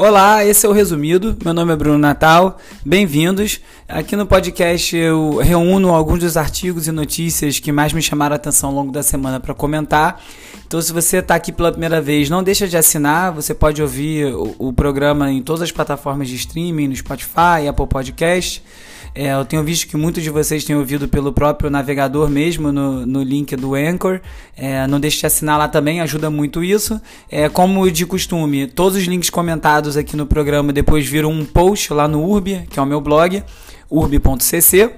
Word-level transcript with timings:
Olá, 0.00 0.44
esse 0.44 0.64
é 0.64 0.68
o 0.68 0.72
Resumido. 0.72 1.36
Meu 1.44 1.52
nome 1.52 1.72
é 1.72 1.76
Bruno 1.76 1.98
Natal. 1.98 2.56
Bem-vindos. 2.86 3.60
Aqui 3.88 4.14
no 4.14 4.26
podcast 4.26 4.96
eu 4.96 5.38
reúno 5.38 5.92
alguns 5.92 6.20
dos 6.20 6.36
artigos 6.36 6.86
e 6.86 6.92
notícias 6.92 7.58
que 7.58 7.72
mais 7.72 7.92
me 7.92 8.00
chamaram 8.00 8.34
a 8.34 8.36
atenção 8.36 8.68
ao 8.68 8.76
longo 8.76 8.92
da 8.92 9.02
semana 9.02 9.40
para 9.40 9.52
comentar. 9.54 10.22
Então, 10.64 10.80
se 10.80 10.92
você 10.92 11.16
está 11.16 11.34
aqui 11.34 11.50
pela 11.50 11.72
primeira 11.72 12.00
vez, 12.00 12.30
não 12.30 12.44
deixa 12.44 12.68
de 12.68 12.76
assinar. 12.76 13.32
Você 13.32 13.52
pode 13.52 13.82
ouvir 13.82 14.32
o, 14.32 14.54
o 14.68 14.72
programa 14.72 15.32
em 15.32 15.42
todas 15.42 15.62
as 15.62 15.72
plataformas 15.72 16.28
de 16.28 16.36
streaming, 16.36 16.86
no 16.86 16.94
Spotify, 16.94 17.66
Apple 17.68 17.88
Podcast. 17.88 18.62
É, 19.14 19.32
eu 19.32 19.44
tenho 19.44 19.64
visto 19.64 19.86
que 19.88 19.96
muitos 19.96 20.22
de 20.22 20.30
vocês 20.30 20.64
têm 20.64 20.76
ouvido 20.76 21.08
pelo 21.08 21.32
próprio 21.32 21.70
navegador 21.70 22.28
mesmo, 22.28 22.70
no, 22.70 23.04
no 23.04 23.22
link 23.22 23.54
do 23.56 23.74
Anchor. 23.74 24.20
É, 24.56 24.86
não 24.86 25.00
deixe 25.00 25.18
de 25.18 25.26
assinar 25.26 25.58
lá 25.58 25.68
também, 25.68 26.00
ajuda 26.00 26.30
muito 26.30 26.62
isso. 26.62 27.00
É, 27.30 27.48
como 27.48 27.90
de 27.90 28.06
costume, 28.06 28.66
todos 28.66 28.96
os 28.98 29.04
links 29.04 29.30
comentados 29.30 29.96
aqui 29.96 30.16
no 30.16 30.26
programa 30.26 30.72
depois 30.72 31.06
viram 31.06 31.30
um 31.30 31.44
post 31.44 31.92
lá 31.92 32.06
no 32.06 32.22
Urb, 32.22 32.66
que 32.70 32.78
é 32.78 32.82
o 32.82 32.86
meu 32.86 33.00
blog, 33.00 33.42
urb.cc. 33.90 34.90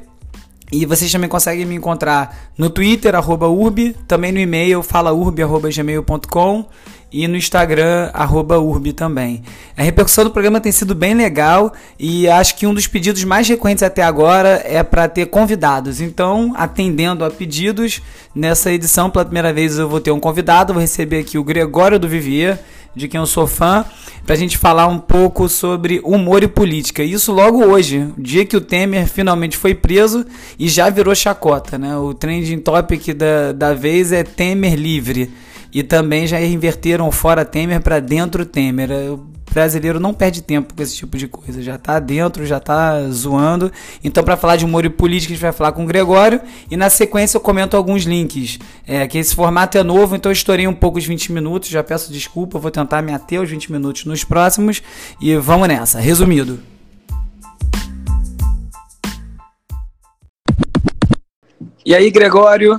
E 0.73 0.87
vocês 0.87 1.11
também 1.11 1.29
conseguem 1.29 1.67
me 1.67 1.75
encontrar 1.75 2.53
no 2.57 2.71
Twitter, 2.71 3.17
arroba 3.17 3.49
urb, 3.49 3.93
também 4.07 4.31
no 4.31 4.39
e-mail, 4.39 4.85
falaurb.gmail.com 4.85 6.67
e 7.13 7.27
no 7.27 7.37
Instagram, 7.37 8.11
arroba 8.13 8.59
urb 8.59 8.93
também. 8.93 9.43
A 9.77 9.83
repercussão 9.83 10.25
do 10.25 10.31
programa 10.31 10.61
tem 10.61 10.71
sido 10.71 10.95
bem 10.95 11.15
legal 11.15 11.73
e 11.99 12.29
acho 12.29 12.57
que 12.57 12.67
um 12.67 12.75
dos 12.75 12.87
pedidos 12.87 13.25
mais 13.25 13.49
recorrentes 13.49 13.83
até 13.83 14.03
agora 14.03 14.63
é 14.65 14.83
para 14.83 15.09
ter 15.09 15.27
convidados. 15.27 16.01
Então, 16.01 16.53
atendendo 16.57 17.25
a 17.25 17.31
pedidos, 17.31 18.01
nessa 18.35 18.73
edição, 18.73 19.11
pela 19.11 19.25
primeira 19.25 19.53
vez, 19.53 19.79
eu 19.79 19.89
vou 19.89 20.01
ter 20.01 20.11
um 20.11 20.21
convidado, 20.21 20.73
vou 20.73 20.81
receber 20.81 21.19
aqui 21.19 21.37
o 21.37 21.45
Gregório 21.45 21.99
do 21.99 22.09
Vivier, 22.09 22.59
de 22.95 23.07
quem 23.09 23.21
eu 23.21 23.27
sou 23.27 23.47
fã, 23.47 23.85
para 24.25 24.35
a 24.35 24.39
gente 24.39 24.59
falar 24.59 24.87
um 24.87 24.99
pouco 24.99 25.49
sobre 25.49 26.01
humor 26.05 26.43
e 26.43 26.49
política. 26.49 27.03
Isso 27.03 27.33
logo 27.33 27.65
hoje, 27.65 28.09
dia 28.19 28.45
que 28.45 28.57
o 28.57 28.61
Temer 28.61 29.07
finalmente 29.07 29.57
foi 29.57 29.75
preso 29.75 30.27
e 30.59 30.69
já 30.69 30.91
virou 30.91 31.15
chacota. 31.15 31.79
Né? 31.79 31.97
O 31.97 32.13
trending 32.15 32.59
topic 32.59 33.15
da, 33.15 33.53
da 33.53 33.75
vez 33.75 34.13
é 34.13 34.23
Temer 34.23 34.75
livre. 34.75 35.31
E 35.73 35.83
também 35.83 36.27
já 36.27 36.41
inverteram 36.41 37.11
fora 37.13 37.45
Temer 37.45 37.81
para 37.81 38.01
dentro 38.01 38.45
Temer. 38.45 38.91
O 39.13 39.31
brasileiro 39.53 39.99
não 39.99 40.15
perde 40.15 40.43
tempo 40.43 40.75
com 40.75 40.83
esse 40.83 40.97
tipo 40.97 41.17
de 41.17 41.29
coisa. 41.29 41.63
Já 41.63 41.77
tá 41.77 41.99
dentro, 41.99 42.47
já 42.47 42.59
tá 42.59 43.03
zoando. 43.11 43.71
Então, 44.03 44.23
para 44.23 44.37
falar 44.37 44.57
de 44.57 44.65
humor 44.65 44.85
e 44.85 44.91
política, 44.91 45.33
a 45.33 45.35
gente 45.35 45.43
vai 45.43 45.53
falar 45.53 45.73
com 45.73 45.85
o 45.85 45.87
Gregório. 45.87 46.41
E 46.71 46.77
na 46.77 46.89
sequência 46.89 47.37
eu 47.37 47.41
comento 47.41 47.77
alguns 47.77 48.05
links. 48.05 48.59
É, 48.87 49.07
que 49.07 49.19
esse 49.19 49.35
formato 49.35 49.77
é 49.77 49.83
novo, 49.83 50.17
então 50.17 50.31
eu 50.31 50.35
estourei 50.35 50.67
um 50.67 50.75
pouco 50.75 50.99
os 50.99 51.05
20 51.05 51.33
minutos. 51.33 51.69
Já 51.69 51.83
peço 51.83 52.13
desculpa, 52.13 52.59
vou 52.59 52.71
tentar 52.71 53.03
me 53.03 53.13
ater 53.13 53.41
aos 53.41 53.51
20 53.51 53.71
minutos 53.71 54.05
nos 54.05 54.25
próximos. 54.25 54.83
E 55.21 55.37
vamos 55.37 55.69
nessa. 55.69 56.01
Resumido. 56.01 56.61
E 61.85 61.95
aí, 61.95 62.11
Gregório? 62.11 62.79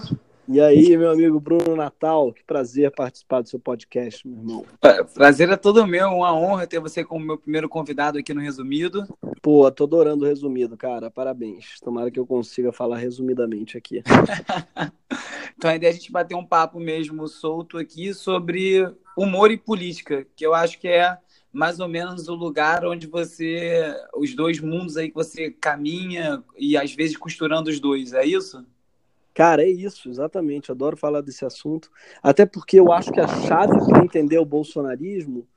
E 0.54 0.60
aí, 0.60 0.98
meu 0.98 1.10
amigo 1.10 1.40
Bruno 1.40 1.78
Natal, 1.78 2.34
que 2.34 2.44
prazer 2.44 2.92
participar 2.92 3.40
do 3.40 3.48
seu 3.48 3.58
podcast, 3.58 4.28
meu 4.28 4.38
irmão. 4.38 4.66
Prazer 5.14 5.50
é 5.50 5.56
todo 5.56 5.88
meu, 5.88 6.10
uma 6.10 6.36
honra 6.36 6.68
ter 6.68 6.78
você 6.78 7.06
como 7.06 7.26
meu 7.26 7.38
primeiro 7.38 7.70
convidado 7.70 8.18
aqui 8.18 8.34
no 8.34 8.42
Resumido. 8.42 9.08
Pô, 9.42 9.72
tô 9.72 9.86
adorando 9.86 10.26
o 10.26 10.28
resumido, 10.28 10.76
cara. 10.76 11.10
Parabéns. 11.10 11.80
Tomara 11.80 12.12
que 12.12 12.20
eu 12.20 12.28
consiga 12.28 12.74
falar 12.74 12.98
resumidamente 12.98 13.78
aqui. 13.78 14.04
então 15.58 15.72
a 15.72 15.76
ideia 15.78 15.90
é 15.90 15.94
a 15.94 15.96
gente 15.96 16.12
bater 16.12 16.36
um 16.36 16.46
papo 16.46 16.82
mesmo 16.82 17.30
solto 17.30 17.78
aqui 17.78 18.14
sobre 18.14 18.94
humor 19.18 19.52
e 19.52 19.58
política, 19.58 20.28
que 20.36 20.46
eu 20.46 20.54
acho 20.54 20.78
que 20.82 20.88
é 20.90 21.18
mais 21.54 21.80
ou 21.80 21.88
menos 21.88 22.28
o 22.28 22.36
lugar 22.36 22.86
onde 22.86 23.08
você, 23.08 23.96
os 24.16 24.36
dois 24.36 24.60
mundos 24.60 24.98
aí 24.98 25.08
que 25.08 25.16
você 25.16 25.50
caminha 25.50 26.44
e 26.58 26.76
às 26.76 26.94
vezes 26.94 27.16
costurando 27.16 27.70
os 27.70 27.80
dois, 27.80 28.12
é 28.12 28.26
isso? 28.26 28.66
Cara, 29.34 29.64
é 29.64 29.70
isso, 29.70 30.10
exatamente. 30.10 30.72
Adoro 30.72 30.98
falar 30.98 31.22
desse 31.22 31.46
assunto. 31.46 31.90
Até 32.22 32.46
porque 32.46 32.80
eu 32.80 32.92
acho 32.92 33.12
que 33.12 33.20
a 33.20 33.28
chave 33.28 33.78
para 33.88 34.04
entender 34.04 34.38
o 34.38 34.46
bolsonarismo 34.46 35.48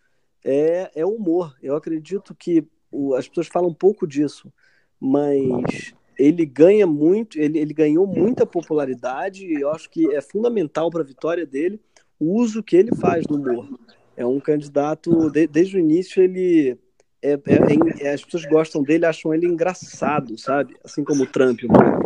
é, 0.44 0.90
é 0.94 1.04
o 1.04 1.10
humor. 1.10 1.54
Eu 1.62 1.74
acredito 1.74 2.34
que 2.34 2.66
o, 2.90 3.14
as 3.14 3.26
pessoas 3.28 3.48
falam 3.48 3.70
um 3.70 3.74
pouco 3.74 4.06
disso, 4.06 4.52
mas 5.00 5.94
ele 6.16 6.46
ganha 6.46 6.86
muito, 6.86 7.38
ele, 7.38 7.58
ele 7.58 7.74
ganhou 7.74 8.06
muita 8.06 8.46
popularidade 8.46 9.46
e 9.46 9.60
eu 9.60 9.70
acho 9.70 9.90
que 9.90 10.14
é 10.14 10.20
fundamental 10.20 10.90
para 10.90 11.02
a 11.02 11.06
vitória 11.06 11.44
dele 11.44 11.80
o 12.18 12.40
uso 12.40 12.62
que 12.62 12.76
ele 12.76 12.94
faz 12.94 13.26
do 13.26 13.34
humor. 13.36 13.68
É 14.16 14.24
um 14.24 14.38
candidato, 14.38 15.30
de, 15.30 15.46
desde 15.46 15.76
o 15.76 15.80
início, 15.80 16.22
ele. 16.22 16.78
É, 17.20 17.32
é, 17.32 18.06
é, 18.06 18.12
as 18.12 18.22
pessoas 18.22 18.44
gostam 18.44 18.82
dele, 18.82 19.06
acham 19.06 19.34
ele 19.34 19.46
engraçado, 19.46 20.38
sabe? 20.38 20.76
Assim 20.84 21.02
como 21.02 21.24
o 21.24 21.26
Trump. 21.26 21.62
Mano. 21.64 22.03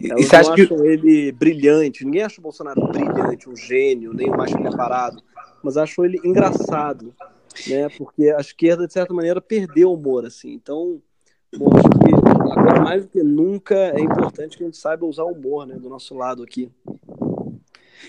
E 0.00 0.12
acha 0.12 0.40
acham 0.40 0.54
que... 0.54 0.62
ele 0.62 1.32
brilhante. 1.32 2.04
Ninguém 2.04 2.22
acha 2.22 2.40
o 2.40 2.42
Bolsonaro 2.42 2.88
brilhante, 2.88 3.48
um 3.48 3.56
gênio, 3.56 4.12
nem 4.12 4.28
o 4.28 4.36
mais 4.36 4.52
preparado. 4.52 5.22
Mas 5.62 5.76
acham 5.76 6.04
ele 6.04 6.20
engraçado, 6.24 7.14
né? 7.66 7.88
Porque 7.96 8.30
a 8.30 8.40
esquerda, 8.40 8.86
de 8.86 8.92
certa 8.92 9.12
maneira, 9.12 9.40
perdeu 9.40 9.90
o 9.90 9.94
humor, 9.94 10.24
assim. 10.24 10.52
Então, 10.52 11.00
bom, 11.56 11.70
acho 11.76 11.88
que 11.90 12.58
agora 12.58 12.80
mais 12.80 13.04
do 13.04 13.10
que 13.10 13.22
nunca 13.22 13.74
é 13.74 14.00
importante 14.00 14.56
que 14.56 14.62
a 14.62 14.66
gente 14.66 14.78
saiba 14.78 15.06
usar 15.06 15.24
o 15.24 15.32
humor, 15.32 15.66
né? 15.66 15.74
Do 15.74 15.88
nosso 15.88 16.14
lado 16.14 16.42
aqui. 16.42 16.70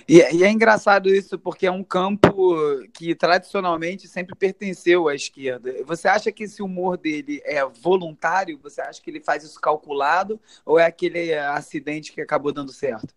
E, 0.07 0.17
e, 0.17 0.43
é 0.43 0.49
engraçado 0.49 1.09
isso 1.09 1.37
porque 1.37 1.67
é 1.67 1.71
um 1.71 1.83
campo 1.83 2.55
que 2.93 3.13
tradicionalmente 3.15 4.07
sempre 4.07 4.35
pertenceu 4.35 5.07
à 5.07 5.15
esquerda. 5.15 5.73
Você 5.85 6.07
acha 6.07 6.31
que 6.31 6.43
esse 6.43 6.61
humor 6.61 6.97
dele 6.97 7.41
é 7.45 7.65
voluntário? 7.65 8.59
Você 8.63 8.81
acha 8.81 9.01
que 9.01 9.09
ele 9.09 9.19
faz 9.19 9.43
isso 9.43 9.59
calculado? 9.59 10.39
Ou 10.65 10.79
é 10.79 10.85
aquele 10.85 11.33
acidente 11.33 12.11
que 12.11 12.21
acabou 12.21 12.51
dando 12.51 12.71
certo? 12.71 13.13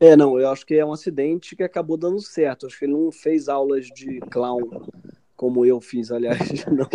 É, 0.00 0.16
não, 0.16 0.38
eu 0.38 0.50
acho 0.50 0.66
que 0.66 0.74
é 0.74 0.84
um 0.84 0.92
acidente 0.92 1.54
que 1.54 1.62
acabou 1.62 1.96
dando 1.96 2.20
certo. 2.20 2.66
Acho 2.66 2.78
que 2.78 2.84
ele 2.84 2.92
não 2.92 3.12
fez 3.12 3.48
aulas 3.48 3.86
de 3.86 4.18
clown 4.30 4.82
como 5.36 5.66
eu 5.66 5.80
fiz, 5.80 6.12
aliás. 6.12 6.38
Não. 6.70 6.88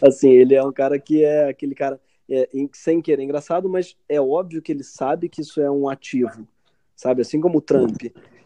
Assim, 0.00 0.30
ele 0.30 0.54
é 0.54 0.62
um 0.62 0.72
cara 0.72 0.96
que 0.96 1.24
é 1.24 1.48
aquele 1.48 1.74
cara 1.74 2.00
é, 2.30 2.48
sem 2.72 3.02
querer 3.02 3.24
engraçado, 3.24 3.68
mas 3.68 3.96
é 4.08 4.20
óbvio 4.20 4.62
que 4.62 4.70
ele 4.70 4.84
sabe 4.84 5.28
que 5.28 5.40
isso 5.40 5.60
é 5.60 5.68
um 5.68 5.88
ativo, 5.88 6.46
sabe? 6.94 7.22
Assim 7.22 7.40
como 7.40 7.58
o 7.58 7.60
Trump. 7.60 8.00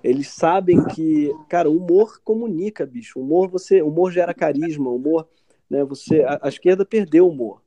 Eles 0.05 0.29
sabem 0.29 0.85
que, 0.89 1.35
cara, 1.49 1.71
o 1.71 1.79
humor 1.79 2.21
comunica, 2.23 2.85
bicho. 2.85 3.19
Humor 3.19 3.49
você, 3.49 3.81
humor 3.81 4.13
gera 4.13 4.35
carisma, 4.35 4.91
humor, 4.91 5.27
né? 5.69 5.83
Você, 5.85 6.21
a, 6.21 6.41
a 6.43 6.49
esquerda 6.51 6.85
perdeu 6.85 7.27
o 7.27 7.31
humor. 7.31 7.63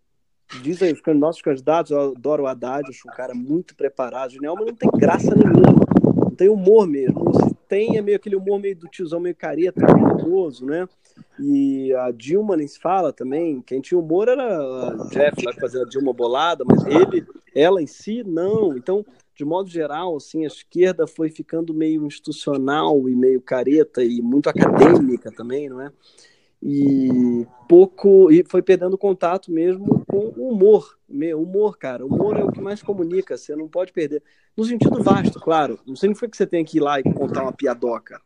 Diz 0.62 0.84
aí, 0.84 0.94
os 0.94 1.02
nossos 1.16 1.42
candidatos, 1.42 1.92
eu 1.92 2.14
adoro 2.16 2.44
o 2.44 2.48
Haddad, 2.48 2.88
acho 2.88 3.09
um 3.09 3.12
cara 3.12 3.34
muito 3.34 3.75
preparado, 3.75 4.34
genial, 4.34 4.56
mas 4.56 4.68
não 4.68 4.75
tem 4.75 4.90
graça 4.94 5.34
nenhuma. 5.36 5.84
Não 6.16 6.30
tem 6.30 6.48
humor 6.48 6.88
mesmo. 6.88 7.34
Se 7.44 7.56
tem, 7.68 7.98
é 7.98 8.02
meio 8.03 8.18
aquele 8.18 8.36
humor 8.36 8.59
meio 8.59 8.75
do 8.75 8.88
tiozão, 8.88 9.19
meio 9.19 9.36
careta, 9.36 9.84
perigoso, 9.84 10.64
né? 10.64 10.88
E 11.40 11.92
a 11.96 12.12
Dilma 12.12 12.56
nem 12.56 12.68
se 12.68 12.80
fala 12.80 13.12
também. 13.12 13.62
Quem 13.62 13.81
tinha 13.81 14.00
humor 14.00 14.30
era 14.30 14.44
a 14.44 15.08
Jeff, 15.09 15.36
que 15.36 15.59
fazia 15.59 15.81
a 15.81 15.86
Dilma 15.86 16.14
bolada, 16.14 16.64
mas 16.64 16.86
ele, 16.86 17.25
ela 17.56 17.81
em 17.81 17.88
si, 17.88 18.24
não. 18.24 18.78
Então, 18.78 19.04
de 19.38 19.46
modo 19.46 19.70
geral, 19.70 20.16
assim, 20.18 20.44
a 20.44 20.48
esquerda 20.48 21.06
foi 21.06 21.30
ficando 21.30 21.72
meio 21.72 22.03
institucional 22.08 23.08
e 23.08 23.16
meio 23.16 23.40
careta 23.40 24.03
e 24.03 24.20
muito 24.20 24.50
acadêmica 24.50 25.31
também, 25.31 25.70
não 25.70 25.80
é? 25.80 25.92
E 26.62 27.46
pouco 27.70 28.31
e 28.31 28.44
foi 28.44 28.64
perdendo 28.64 28.98
contato 28.98 29.52
mesmo 29.52 30.03
com 30.08 30.34
o 30.36 30.50
humor, 30.50 30.98
humor, 31.08 31.78
cara. 31.78 32.03
O 32.03 32.08
humor 32.08 32.36
é 32.36 32.44
o 32.44 32.52
que 32.52 32.59
mais 32.59 32.81
comunica, 32.81 33.38
você 33.38 33.56
não 33.56 33.68
pode 33.68 33.94
perder. 33.94 34.24
No 34.58 34.66
sentido 34.66 35.03
vasto, 35.03 35.40
claro. 35.40 35.80
Não 35.86 35.96
significa 35.96 36.30
que 36.30 36.36
você 36.36 36.48
tem 36.48 36.66
que 36.66 36.78
ir 36.78 36.81
lá 36.81 37.00
e 37.00 37.04
contar 37.04 37.44
uma 37.44 37.54
piadoca, 37.54 38.19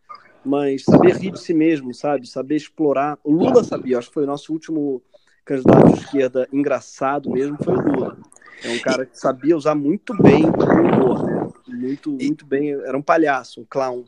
mas 0.45 0.85
saber 0.85 1.17
rir 1.17 1.31
de 1.31 1.41
si 1.41 1.53
mesmo, 1.53 1.93
sabe? 1.93 2.25
Saber 2.25 2.55
explorar. 2.55 3.19
O 3.21 3.33
Lula 3.33 3.65
sabia, 3.65 3.97
acho 3.97 4.07
que 4.07 4.13
foi 4.13 4.23
o 4.23 4.27
nosso 4.27 4.53
último 4.53 5.03
candidato 5.43 5.91
de 5.91 5.99
esquerda 5.99 6.47
engraçado 6.53 7.29
mesmo, 7.29 7.57
foi 7.61 7.75
o 7.75 7.81
Lula 7.81 8.17
é 8.63 8.69
um 8.69 8.79
cara 8.79 9.05
que 9.05 9.17
sabia 9.17 9.57
usar 9.57 9.75
muito 9.75 10.15
bem 10.21 10.45
o 10.45 10.49
humor, 10.49 11.23
né? 11.25 11.49
Muito, 11.67 12.11
muito 12.11 12.45
bem. 12.45 12.71
Era 12.71 12.97
um 12.97 13.01
palhaço, 13.01 13.61
um 13.61 13.65
clown. 13.65 14.05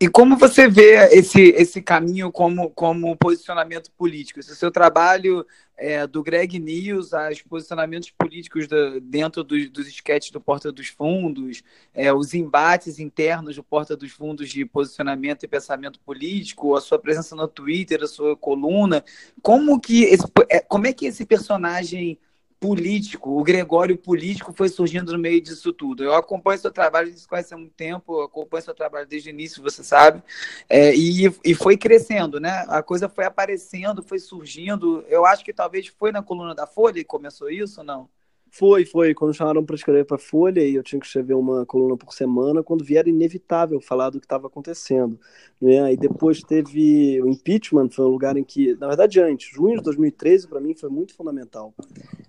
E 0.00 0.08
como 0.08 0.36
você 0.36 0.68
vê 0.68 0.96
esse, 1.12 1.40
esse 1.50 1.80
caminho 1.80 2.30
como, 2.30 2.68
como 2.70 3.16
posicionamento 3.16 3.90
político? 3.92 4.40
Esse 4.40 4.54
seu 4.56 4.70
trabalho 4.70 5.46
é, 5.76 6.06
do 6.06 6.22
Greg 6.22 6.58
News, 6.58 7.12
os 7.12 7.42
posicionamentos 7.42 8.10
políticos 8.10 8.66
da, 8.66 8.98
dentro 9.00 9.44
dos, 9.44 9.70
dos 9.70 9.86
esquetes 9.86 10.30
do 10.30 10.40
Porta 10.40 10.72
dos 10.72 10.88
Fundos, 10.88 11.62
é, 11.94 12.12
os 12.12 12.34
embates 12.34 12.98
internos 12.98 13.56
do 13.56 13.62
Porta 13.62 13.96
dos 13.96 14.10
Fundos 14.10 14.50
de 14.50 14.64
posicionamento 14.64 15.44
e 15.44 15.48
pensamento 15.48 16.00
político, 16.00 16.76
a 16.76 16.80
sua 16.80 16.98
presença 16.98 17.36
no 17.36 17.46
Twitter, 17.46 18.02
a 18.02 18.08
sua 18.08 18.36
coluna, 18.36 19.04
como 19.42 19.80
que 19.80 20.04
esse, 20.04 20.24
é, 20.50 20.60
como 20.60 20.86
é 20.86 20.92
que 20.92 21.06
esse 21.06 21.24
personagem 21.24 22.18
político, 22.64 23.38
o 23.38 23.44
Gregório 23.44 23.98
político 23.98 24.50
foi 24.54 24.70
surgindo 24.70 25.12
no 25.12 25.18
meio 25.18 25.38
disso 25.38 25.70
tudo. 25.70 26.02
Eu 26.02 26.14
acompanho 26.14 26.58
seu 26.58 26.72
trabalho, 26.72 27.08
a 27.08 27.10
gente 27.10 27.28
conhece 27.28 27.52
há 27.52 27.58
muito 27.58 27.74
tempo, 27.74 28.22
acompanho 28.22 28.64
seu 28.64 28.74
trabalho 28.74 29.06
desde 29.06 29.28
o 29.28 29.32
início, 29.32 29.62
você 29.62 29.84
sabe, 29.84 30.22
é, 30.66 30.94
e, 30.96 31.30
e 31.44 31.54
foi 31.54 31.76
crescendo, 31.76 32.40
né? 32.40 32.64
A 32.68 32.82
coisa 32.82 33.06
foi 33.06 33.26
aparecendo, 33.26 34.02
foi 34.02 34.18
surgindo. 34.18 35.04
Eu 35.08 35.26
acho 35.26 35.44
que 35.44 35.52
talvez 35.52 35.88
foi 35.88 36.10
na 36.10 36.22
coluna 36.22 36.54
da 36.54 36.66
Folha 36.66 36.94
que 36.94 37.04
começou 37.04 37.50
isso 37.50 37.82
não? 37.82 38.08
Foi, 38.56 38.86
foi. 38.86 39.12
Quando 39.14 39.34
chamaram 39.34 39.64
para 39.64 39.74
escrever 39.74 40.04
para 40.04 40.16
Folha 40.16 40.60
e 40.60 40.76
eu 40.76 40.82
tinha 40.84 41.00
que 41.00 41.06
escrever 41.06 41.34
uma 41.34 41.66
coluna 41.66 41.96
por 41.96 42.14
semana, 42.14 42.62
quando 42.62 42.84
vier 42.84 43.08
inevitável 43.08 43.80
falar 43.80 44.10
do 44.10 44.20
que 44.20 44.26
estava 44.26 44.46
acontecendo. 44.46 45.18
Né? 45.60 45.92
E 45.92 45.96
depois 45.96 46.40
teve 46.40 47.20
o 47.20 47.28
impeachment, 47.28 47.90
foi 47.90 48.04
um 48.04 48.10
lugar 48.10 48.36
em 48.36 48.44
que, 48.44 48.74
na 48.76 48.86
verdade, 48.86 49.20
antes, 49.20 49.50
junho 49.52 49.78
de 49.78 49.82
2013 49.82 50.46
para 50.46 50.60
mim 50.60 50.72
foi 50.72 50.88
muito 50.88 51.14
fundamental. 51.14 51.74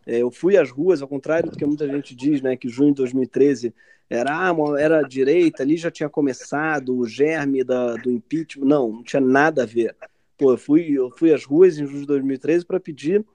É, 0.06 0.22
eu 0.22 0.30
fui 0.30 0.57
às 0.57 0.69
ruas, 0.69 1.02
ao 1.02 1.07
contrário 1.07 1.50
do 1.50 1.57
que 1.57 1.66
muita 1.66 1.88
gente 1.88 2.16
diz, 2.16 2.42
né, 2.42 2.56
que 2.56 2.69
junho 2.69 2.92
de 2.92 2.98
2013 2.98 3.74
era, 4.10 4.50
ah, 4.50 4.56
era 4.78 5.02
direita, 5.02 5.63
ali 5.63 5.78
já 5.78 5.90
tinha 5.90 6.07
começado 6.07 6.96
o 6.96 7.07
germe 7.07 7.63
da, 7.63 7.96
do 7.96 8.12
impeachment. 8.12 8.66
Não, 8.66 8.92
não 8.92 9.04
tinha 9.04 9.22
nada 9.22 9.63
a 9.63 9.66
ver. 9.66 9.96
Pô, 10.38 10.52
eu 10.52 10.57
fui, 10.57 10.92
eu 10.92 11.10
fui 11.10 11.34
às 11.34 11.44
ruas 11.44 11.80
em 11.80 11.88
junho 11.88 12.02
de 12.02 12.07
2013 12.07 12.66
para 12.66 12.80
pedir 12.80 13.25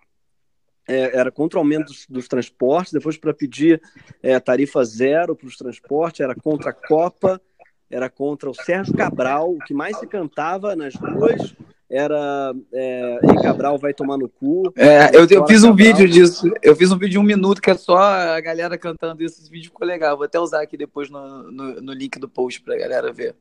é, 0.91 1.17
era 1.17 1.31
contra 1.31 1.59
o 1.59 1.63
aumento 1.63 1.87
dos, 1.87 2.07
dos 2.09 2.27
transportes, 2.27 2.93
depois 2.93 3.17
para 3.17 3.33
pedir 3.33 3.81
é, 4.23 4.39
tarifa 4.41 4.85
zero 4.85 5.37
para 5.37 5.47
os 5.47 5.57
transportes, 5.57 6.21
era 6.21 6.35
contra 6.35 6.71
a 6.71 6.73
Copa, 6.73 7.41
era 7.89 8.11
contra 8.11 8.51
o 8.51 8.55
Sérgio 8.55 8.95
Cabral, 8.95 9.53
o 9.53 9.59
que 9.59 9.73
mais 9.73 9.97
se 9.99 10.07
cantava 10.07 10.75
nas 10.75 10.95
ruas 10.95 11.55
era 11.91 12.55
é, 12.73 13.19
Ei 13.23 13.43
Cabral 13.43 13.77
vai 13.77 13.93
tomar 13.93 14.17
no 14.17 14.29
cu. 14.29 14.73
É, 14.77 15.17
eu, 15.17 15.27
eu 15.29 15.47
fiz 15.47 15.65
um 15.65 15.71
Cabral. 15.71 15.75
vídeo 15.75 16.09
disso, 16.09 16.51
eu 16.63 16.77
fiz 16.77 16.93
um 16.93 16.97
vídeo 16.97 17.13
de 17.13 17.19
um 17.19 17.23
minuto 17.23 17.61
que 17.61 17.71
é 17.71 17.75
só 17.75 17.97
a 17.97 18.41
galera 18.41 18.79
cantando 18.79 19.23
isso, 19.23 19.41
esse 19.41 19.51
vídeo 19.51 19.71
ficou 19.71 19.87
legal, 19.87 20.17
vou 20.17 20.25
até 20.25 20.39
usar 20.39 20.63
aqui 20.63 20.77
depois 20.77 21.11
no, 21.11 21.51
no, 21.51 21.81
no 21.81 21.93
link 21.93 22.19
do 22.19 22.29
post 22.29 22.63
para 22.63 22.75
a 22.75 22.79
galera 22.79 23.13
ver. 23.13 23.35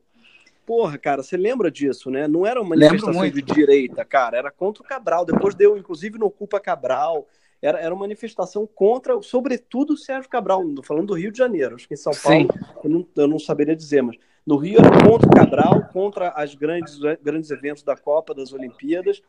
Porra, 0.66 0.98
cara, 1.00 1.24
você 1.24 1.36
lembra 1.36 1.72
disso, 1.72 2.12
né? 2.12 2.28
Não 2.28 2.46
era 2.46 2.62
uma 2.62 2.76
manifestação 2.76 3.28
de 3.28 3.42
direita, 3.42 4.06
cara, 4.06 4.38
era 4.38 4.52
contra 4.52 4.84
o 4.84 4.86
Cabral. 4.86 5.26
Depois 5.26 5.56
deu, 5.56 5.76
inclusive, 5.76 6.20
no 6.20 6.30
Culpa 6.30 6.60
Cabral. 6.60 7.28
Era, 7.62 7.80
era 7.80 7.94
uma 7.94 8.02
manifestação 8.02 8.68
contra, 8.68 9.22
sobretudo, 9.22 9.94
o 9.94 9.98
Sérgio 9.98 10.30
Cabral. 10.30 10.64
Falando 10.84 11.08
do 11.08 11.14
Rio 11.14 11.32
de 11.32 11.38
Janeiro. 11.38 11.76
Acho 11.76 11.88
que 11.88 11.94
em 11.94 11.98
São 11.98 12.14
Paulo 12.14 12.48
eu 12.84 12.90
não, 12.90 13.08
eu 13.16 13.28
não 13.28 13.40
saberia 13.40 13.76
dizer, 13.76 14.02
mas 14.02 14.18
no 14.46 14.56
Rio 14.56 14.80
era 14.80 14.90
contra 15.04 15.28
o 15.28 15.34
Cabral, 15.34 15.90
contra 15.92 16.30
as 16.30 16.56
grandes, 16.56 16.98
grandes 17.22 17.52
eventos 17.52 17.84
da 17.84 17.96
Copa, 17.96 18.34
das 18.34 18.54
Olimpíadas. 18.54 19.22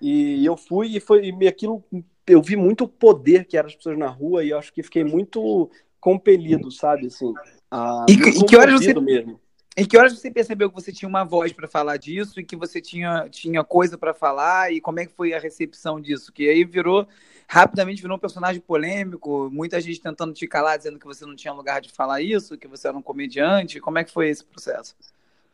E 0.00 0.44
eu 0.44 0.56
fui 0.56 0.96
e 0.96 1.00
foi 1.00 1.30
e 1.40 1.48
aquilo. 1.48 1.84
Eu 2.26 2.40
vi 2.40 2.56
muito 2.56 2.86
poder 2.86 3.44
que 3.44 3.56
eram 3.56 3.68
as 3.68 3.74
pessoas 3.74 3.98
na 3.98 4.08
rua 4.08 4.44
e 4.44 4.50
eu 4.50 4.58
acho 4.58 4.72
que 4.72 4.82
fiquei 4.82 5.04
muito 5.04 5.70
compelido, 6.00 6.70
sabe? 6.70 7.06
Assim, 7.06 7.32
a, 7.70 8.06
e, 8.08 8.12
e 8.12 8.44
que 8.44 8.56
horas 8.56 8.84
você 8.84 8.94
mesmo. 8.94 9.40
Em 9.74 9.86
que 9.86 9.96
horas 9.96 10.12
você 10.12 10.30
percebeu 10.30 10.68
que 10.68 10.74
você 10.74 10.92
tinha 10.92 11.08
uma 11.08 11.24
voz 11.24 11.50
para 11.50 11.66
falar 11.66 11.96
disso 11.96 12.38
e 12.38 12.44
que 12.44 12.54
você 12.54 12.78
tinha, 12.78 13.26
tinha 13.30 13.64
coisa 13.64 13.96
para 13.96 14.12
falar 14.12 14.70
e 14.70 14.82
como 14.82 15.00
é 15.00 15.06
que 15.06 15.14
foi 15.14 15.32
a 15.32 15.38
recepção 15.38 15.98
disso? 15.98 16.30
Que 16.30 16.46
aí 16.46 16.62
virou, 16.62 17.08
rapidamente 17.48 18.02
virou 18.02 18.18
um 18.18 18.20
personagem 18.20 18.60
polêmico, 18.60 19.48
muita 19.50 19.80
gente 19.80 19.98
tentando 19.98 20.34
te 20.34 20.46
calar, 20.46 20.76
dizendo 20.76 20.98
que 20.98 21.06
você 21.06 21.24
não 21.24 21.34
tinha 21.34 21.54
lugar 21.54 21.80
de 21.80 21.90
falar 21.90 22.20
isso, 22.20 22.58
que 22.58 22.68
você 22.68 22.86
era 22.86 22.96
um 22.96 23.00
comediante. 23.00 23.80
Como 23.80 23.96
é 23.96 24.04
que 24.04 24.12
foi 24.12 24.28
esse 24.28 24.44
processo? 24.44 24.94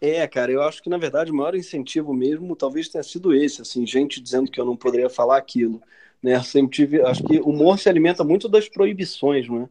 É, 0.00 0.26
cara, 0.26 0.50
eu 0.50 0.62
acho 0.62 0.82
que 0.82 0.90
na 0.90 0.98
verdade 0.98 1.30
o 1.30 1.34
maior 1.34 1.54
incentivo 1.54 2.12
mesmo 2.12 2.56
talvez 2.56 2.88
tenha 2.88 3.04
sido 3.04 3.32
esse, 3.32 3.62
assim, 3.62 3.86
gente 3.86 4.20
dizendo 4.20 4.50
que 4.50 4.60
eu 4.60 4.64
não 4.64 4.76
poderia 4.76 5.08
falar 5.08 5.36
aquilo, 5.36 5.80
né? 6.20 6.34
Eu 6.34 6.42
sempre 6.42 6.72
tive, 6.72 7.02
acho 7.02 7.22
que 7.22 7.38
o 7.38 7.50
humor 7.50 7.78
se 7.78 7.88
alimenta 7.88 8.24
muito 8.24 8.48
das 8.48 8.68
proibições, 8.68 9.48
né? 9.48 9.68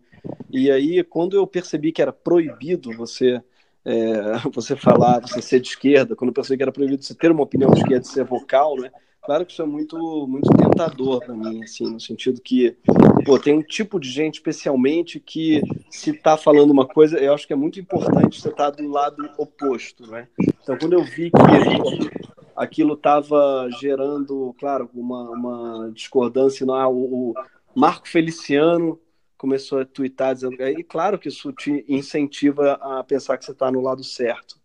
E 0.49 0.71
aí 0.71 1.03
quando 1.03 1.35
eu 1.35 1.45
percebi 1.45 1.91
que 1.91 2.01
era 2.01 2.13
proibido 2.13 2.93
você 2.93 3.41
é, 3.87 4.37
você 4.53 4.75
falar, 4.75 5.21
você 5.21 5.41
ser 5.41 5.61
de 5.61 5.69
esquerda, 5.69 6.15
quando 6.15 6.29
eu 6.29 6.33
pensei 6.33 6.57
que 6.57 6.63
era 6.63 6.71
proibido 6.73 7.01
você 7.01 7.15
ter 7.15 7.31
uma 7.31 7.43
opinião 7.43 7.71
de 7.71 7.79
esquerda, 7.79 8.03
ser 8.03 8.25
vocal, 8.25 8.75
né? 8.75 8.91
Claro 9.23 9.45
que 9.45 9.51
isso 9.51 9.61
é 9.61 9.65
muito, 9.65 9.97
muito 10.27 10.49
tentador 10.53 11.19
para 11.19 11.33
mim, 11.33 11.63
assim, 11.63 11.85
no 11.85 11.99
sentido 11.99 12.39
que, 12.41 12.77
pô, 13.25 13.37
tem 13.37 13.53
um 13.53 13.61
tipo 13.61 13.99
de 13.99 14.09
gente, 14.09 14.35
especialmente, 14.35 15.19
que 15.19 15.61
se 15.89 16.13
tá 16.13 16.37
falando 16.37 16.71
uma 16.71 16.87
coisa, 16.87 17.17
eu 17.17 17.33
acho 17.33 17.45
que 17.45 17.51
é 17.51 17.55
muito 17.55 17.79
importante 17.79 18.39
você 18.39 18.47
estar 18.47 18.71
tá 18.71 18.77
do 18.81 18.89
lado 18.89 19.29
oposto, 19.37 20.09
né? 20.09 20.29
Então, 20.61 20.77
quando 20.77 20.93
eu 20.93 21.03
vi 21.03 21.29
que 21.29 22.09
aquilo 22.55 22.93
estava 22.93 23.67
gerando, 23.81 24.55
claro, 24.57 24.89
uma, 24.93 25.29
uma 25.29 25.91
discordância, 25.93 26.65
não, 26.65 26.75
ah, 26.75 26.87
o, 26.87 27.31
o 27.31 27.35
Marco 27.75 28.07
Feliciano 28.07 28.97
começou 29.37 29.79
a 29.79 29.85
twittar 29.85 30.33
dizendo. 30.33 30.55
E 30.61 30.83
claro 30.83 31.19
que 31.19 31.29
isso 31.29 31.51
te 31.53 31.85
incentiva 31.87 32.73
a 32.73 33.03
pensar 33.03 33.37
que 33.37 33.45
você 33.45 33.51
está 33.51 33.71
no 33.71 33.81
lado 33.81 34.03
certo. 34.03 34.57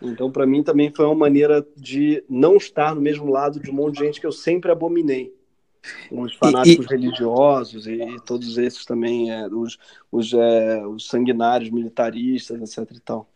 Então, 0.00 0.30
para 0.30 0.46
mim, 0.46 0.62
também 0.62 0.92
foi 0.92 1.06
uma 1.06 1.14
maneira 1.14 1.66
de 1.76 2.24
não 2.28 2.56
estar 2.56 2.94
no 2.94 3.00
mesmo 3.00 3.30
lado 3.30 3.60
de 3.60 3.70
um 3.70 3.74
monte 3.74 3.98
de 3.98 4.06
gente 4.06 4.20
que 4.20 4.26
eu 4.26 4.32
sempre 4.32 4.70
abominei. 4.70 5.32
Os 6.10 6.34
fanáticos 6.34 6.86
e, 6.86 6.88
e... 6.88 6.96
religiosos 6.96 7.86
e, 7.86 7.94
e, 7.94 8.20
todos 8.20 8.58
esses 8.58 8.84
também, 8.84 9.32
é, 9.32 9.46
os, 9.48 9.78
os, 10.10 10.32
é, 10.32 10.86
os 10.86 11.08
sanguinários 11.08 11.70
militaristas, 11.70 12.78
etc. 12.78 12.96
e 12.96 13.00
tal. 13.00 13.31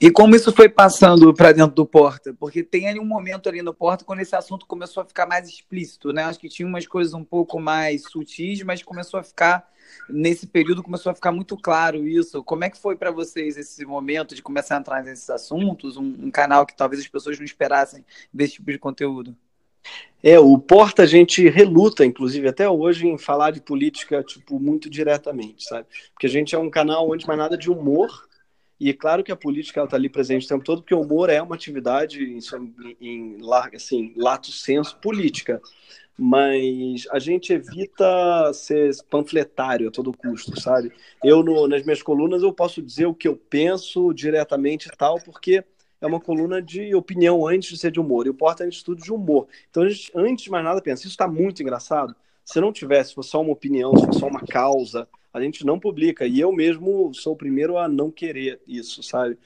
E 0.00 0.10
como 0.10 0.34
isso 0.34 0.52
foi 0.52 0.68
passando 0.68 1.32
para 1.32 1.52
dentro 1.52 1.74
do 1.74 1.86
Porta? 1.86 2.34
Porque 2.38 2.62
tem 2.62 2.88
ali 2.88 2.98
um 2.98 3.04
momento 3.04 3.48
ali 3.48 3.62
no 3.62 3.74
Porta 3.74 4.04
quando 4.04 4.20
esse 4.20 4.34
assunto 4.34 4.66
começou 4.66 5.02
a 5.02 5.06
ficar 5.06 5.26
mais 5.26 5.48
explícito, 5.48 6.12
né? 6.12 6.24
Acho 6.24 6.38
que 6.38 6.48
tinha 6.48 6.66
umas 6.66 6.86
coisas 6.86 7.14
um 7.14 7.24
pouco 7.24 7.60
mais 7.60 8.02
sutis, 8.02 8.62
mas 8.62 8.82
começou 8.82 9.20
a 9.20 9.22
ficar 9.22 9.68
nesse 10.08 10.46
período 10.46 10.82
começou 10.82 11.10
a 11.10 11.14
ficar 11.14 11.32
muito 11.32 11.56
claro 11.56 12.06
isso. 12.06 12.42
Como 12.42 12.64
é 12.64 12.70
que 12.70 12.78
foi 12.78 12.96
para 12.96 13.10
vocês 13.10 13.56
esse 13.56 13.84
momento 13.84 14.34
de 14.34 14.42
começar 14.42 14.76
a 14.76 14.80
entrar 14.80 15.02
nesses 15.02 15.28
assuntos? 15.30 15.96
Um, 15.96 16.14
um, 16.24 16.30
canal 16.30 16.66
que 16.66 16.76
talvez 16.76 17.00
as 17.00 17.08
pessoas 17.08 17.38
não 17.38 17.44
esperassem 17.44 18.04
desse 18.32 18.54
tipo 18.54 18.70
de 18.70 18.78
conteúdo. 18.78 19.36
É, 20.22 20.38
o 20.38 20.58
Porta 20.58 21.04
a 21.04 21.06
gente 21.06 21.48
reluta, 21.48 22.04
inclusive 22.04 22.48
até 22.48 22.68
hoje, 22.68 23.06
em 23.06 23.16
falar 23.16 23.52
de 23.52 23.60
política 23.60 24.22
tipo 24.22 24.58
muito 24.58 24.90
diretamente, 24.90 25.64
sabe? 25.64 25.86
Porque 26.12 26.26
a 26.26 26.30
gente 26.30 26.54
é 26.54 26.58
um 26.58 26.70
canal 26.70 27.08
onde 27.08 27.26
mais 27.26 27.38
nada 27.38 27.56
de 27.56 27.70
humor 27.70 28.26
e 28.78 28.90
é 28.90 28.92
claro 28.92 29.24
que 29.24 29.32
a 29.32 29.36
política 29.36 29.82
está 29.82 29.96
ali 29.96 30.08
presente 30.08 30.46
o 30.46 30.48
tempo 30.48 30.64
todo, 30.64 30.82
porque 30.82 30.94
o 30.94 31.00
humor 31.00 31.30
é 31.30 31.40
uma 31.40 31.54
atividade 31.54 32.22
em, 32.22 32.38
em, 33.00 33.38
em 33.38 33.38
assim, 33.74 34.12
lato 34.16 34.52
senso 34.52 34.96
política 34.98 35.60
mas 36.18 37.06
a 37.10 37.18
gente 37.18 37.52
evita 37.52 38.50
ser 38.54 38.90
panfletário 39.10 39.88
a 39.88 39.90
todo 39.90 40.16
custo, 40.16 40.58
sabe? 40.58 40.90
Eu, 41.22 41.42
no, 41.42 41.68
nas 41.68 41.84
minhas 41.84 42.02
colunas, 42.02 42.42
eu 42.42 42.52
posso 42.52 42.80
dizer 42.80 43.06
o 43.06 43.14
que 43.14 43.28
eu 43.28 43.36
penso 43.36 44.14
diretamente 44.14 44.88
e 44.88 44.96
tal, 44.96 45.20
porque 45.20 45.62
é 46.00 46.06
uma 46.06 46.20
coluna 46.20 46.62
de 46.62 46.94
opinião 46.94 47.46
antes 47.46 47.70
de 47.70 47.78
ser 47.78 47.90
de 47.90 48.00
humor. 48.00 48.26
E 48.26 48.30
o 48.30 48.34
Porta 48.34 48.64
é 48.64 48.66
um 48.66 48.70
estudo 48.70 49.02
de 49.02 49.12
humor. 49.12 49.46
Então, 49.70 49.82
a 49.82 49.88
gente, 49.88 50.10
antes 50.14 50.44
de 50.44 50.50
mais 50.50 50.64
nada, 50.64 50.80
pensa, 50.80 51.02
isso 51.02 51.10
está 51.10 51.28
muito 51.28 51.62
engraçado. 51.62 52.14
Se 52.44 52.60
não 52.60 52.72
tivesse, 52.72 53.10
se 53.10 53.14
fosse 53.14 53.30
só 53.30 53.42
uma 53.42 53.52
opinião, 53.52 53.94
se 53.96 54.06
fosse 54.06 54.20
só 54.20 54.26
uma 54.26 54.40
causa, 54.40 55.06
a 55.36 55.40
gente 55.40 55.66
não 55.66 55.78
publica. 55.78 56.26
E 56.26 56.40
eu 56.40 56.50
mesmo 56.50 57.12
sou 57.12 57.34
o 57.34 57.36
primeiro 57.36 57.76
a 57.76 57.86
não 57.86 58.10
querer 58.10 58.58
isso, 58.66 59.02
sabe? 59.02 59.36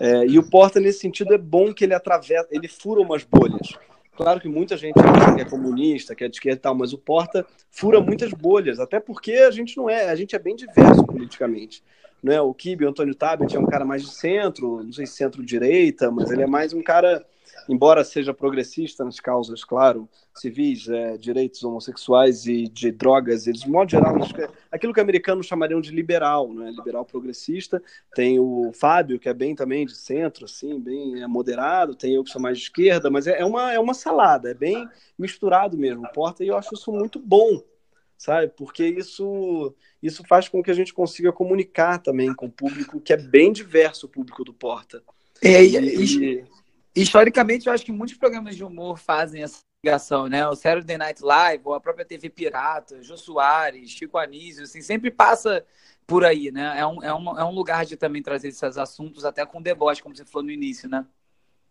É, 0.00 0.26
e 0.26 0.38
o 0.38 0.48
Porta, 0.48 0.80
nesse 0.80 1.00
sentido, 1.00 1.34
é 1.34 1.38
bom 1.38 1.74
que 1.74 1.84
ele 1.84 1.92
atravessa, 1.92 2.48
ele 2.50 2.66
fura 2.66 3.02
umas 3.02 3.22
bolhas. 3.22 3.74
Claro 4.16 4.40
que 4.40 4.48
muita 4.48 4.78
gente 4.78 4.94
que 4.94 5.40
é 5.42 5.44
comunista, 5.44 6.14
que 6.14 6.24
é 6.24 6.28
de 6.28 6.36
esquerda 6.36 6.58
e 6.58 6.62
tal, 6.62 6.74
mas 6.74 6.94
o 6.94 6.98
Porta 6.98 7.44
fura 7.70 8.00
muitas 8.00 8.32
bolhas, 8.32 8.80
até 8.80 8.98
porque 8.98 9.32
a 9.32 9.50
gente 9.50 9.76
não 9.76 9.90
é, 9.90 10.08
a 10.08 10.16
gente 10.16 10.34
é 10.34 10.38
bem 10.38 10.56
diverso 10.56 11.04
politicamente. 11.04 11.84
Né? 12.22 12.40
O 12.40 12.54
Kibe, 12.54 12.86
o 12.86 12.88
Antônio 12.88 13.14
Tabet 13.14 13.54
é 13.54 13.60
um 13.60 13.66
cara 13.66 13.84
mais 13.84 14.02
de 14.02 14.08
centro, 14.08 14.82
não 14.82 14.92
sei 14.92 15.04
se 15.04 15.16
centro-direita, 15.16 16.10
mas 16.10 16.30
ele 16.30 16.42
é 16.42 16.46
mais 16.46 16.72
um 16.72 16.82
cara 16.82 17.22
embora 17.68 18.04
seja 18.04 18.32
progressista 18.34 19.04
nas 19.04 19.20
causas, 19.20 19.64
claro, 19.64 20.08
civis, 20.34 20.88
é, 20.88 21.16
direitos 21.16 21.62
homossexuais 21.64 22.46
e 22.46 22.68
de 22.68 22.90
drogas, 22.90 23.46
eles, 23.46 23.60
de 23.60 23.70
modo 23.70 23.90
geral, 23.90 24.16
aquilo 24.70 24.92
que 24.92 25.00
americanos 25.00 25.46
chamariam 25.46 25.80
de 25.80 25.90
liberal, 25.90 26.52
né? 26.52 26.70
liberal 26.70 27.04
progressista. 27.04 27.82
Tem 28.14 28.38
o 28.38 28.70
Fábio, 28.72 29.18
que 29.18 29.28
é 29.28 29.34
bem 29.34 29.54
também 29.54 29.86
de 29.86 29.94
centro, 29.94 30.44
assim, 30.44 30.78
bem 30.78 31.22
é, 31.22 31.26
moderado, 31.26 31.94
tem 31.94 32.14
eu 32.14 32.24
que 32.24 32.30
sou 32.30 32.40
mais 32.40 32.58
de 32.58 32.64
esquerda, 32.64 33.10
mas 33.10 33.26
é, 33.26 33.40
é, 33.40 33.44
uma, 33.44 33.72
é 33.72 33.78
uma 33.78 33.94
salada, 33.94 34.50
é 34.50 34.54
bem 34.54 34.88
misturado 35.18 35.76
mesmo, 35.76 36.06
Porta, 36.12 36.44
e 36.44 36.48
eu 36.48 36.56
acho 36.56 36.74
isso 36.74 36.92
muito 36.92 37.18
bom, 37.18 37.62
sabe? 38.16 38.52
Porque 38.56 38.86
isso, 38.86 39.74
isso 40.02 40.22
faz 40.28 40.48
com 40.48 40.62
que 40.62 40.70
a 40.70 40.74
gente 40.74 40.92
consiga 40.92 41.32
comunicar 41.32 41.98
também 41.98 42.34
com 42.34 42.46
o 42.46 42.52
público, 42.52 43.00
que 43.00 43.12
é 43.12 43.16
bem 43.16 43.52
diverso 43.52 44.06
o 44.06 44.08
público 44.08 44.44
do 44.44 44.52
Porta. 44.52 45.02
É, 45.42 45.62
e, 45.62 45.76
e, 45.76 46.44
historicamente, 46.96 47.66
eu 47.66 47.72
acho 47.72 47.84
que 47.84 47.92
muitos 47.92 48.16
programas 48.16 48.56
de 48.56 48.64
humor 48.64 48.98
fazem 48.98 49.42
essa 49.42 49.60
ligação, 49.84 50.26
né? 50.28 50.48
O 50.48 50.56
Saturday 50.56 50.96
Night 50.96 51.22
Live, 51.22 51.62
ou 51.64 51.74
a 51.74 51.80
própria 51.80 52.04
TV 52.04 52.30
Pirata, 52.30 53.02
Jô 53.02 53.16
Soares, 53.16 53.90
Chico 53.90 54.18
Anísio, 54.18 54.64
assim, 54.64 54.80
sempre 54.80 55.10
passa 55.10 55.64
por 56.06 56.24
aí, 56.24 56.50
né? 56.50 56.78
É 56.78 56.86
um, 56.86 57.02
é, 57.02 57.14
um, 57.14 57.38
é 57.38 57.44
um 57.44 57.52
lugar 57.52 57.84
de 57.84 57.96
também 57.96 58.22
trazer 58.22 58.48
esses 58.48 58.62
assuntos, 58.78 59.24
até 59.24 59.44
com 59.44 59.60
deboche, 59.60 60.02
como 60.02 60.16
você 60.16 60.24
falou 60.24 60.46
no 60.46 60.52
início, 60.52 60.88
né? 60.88 61.06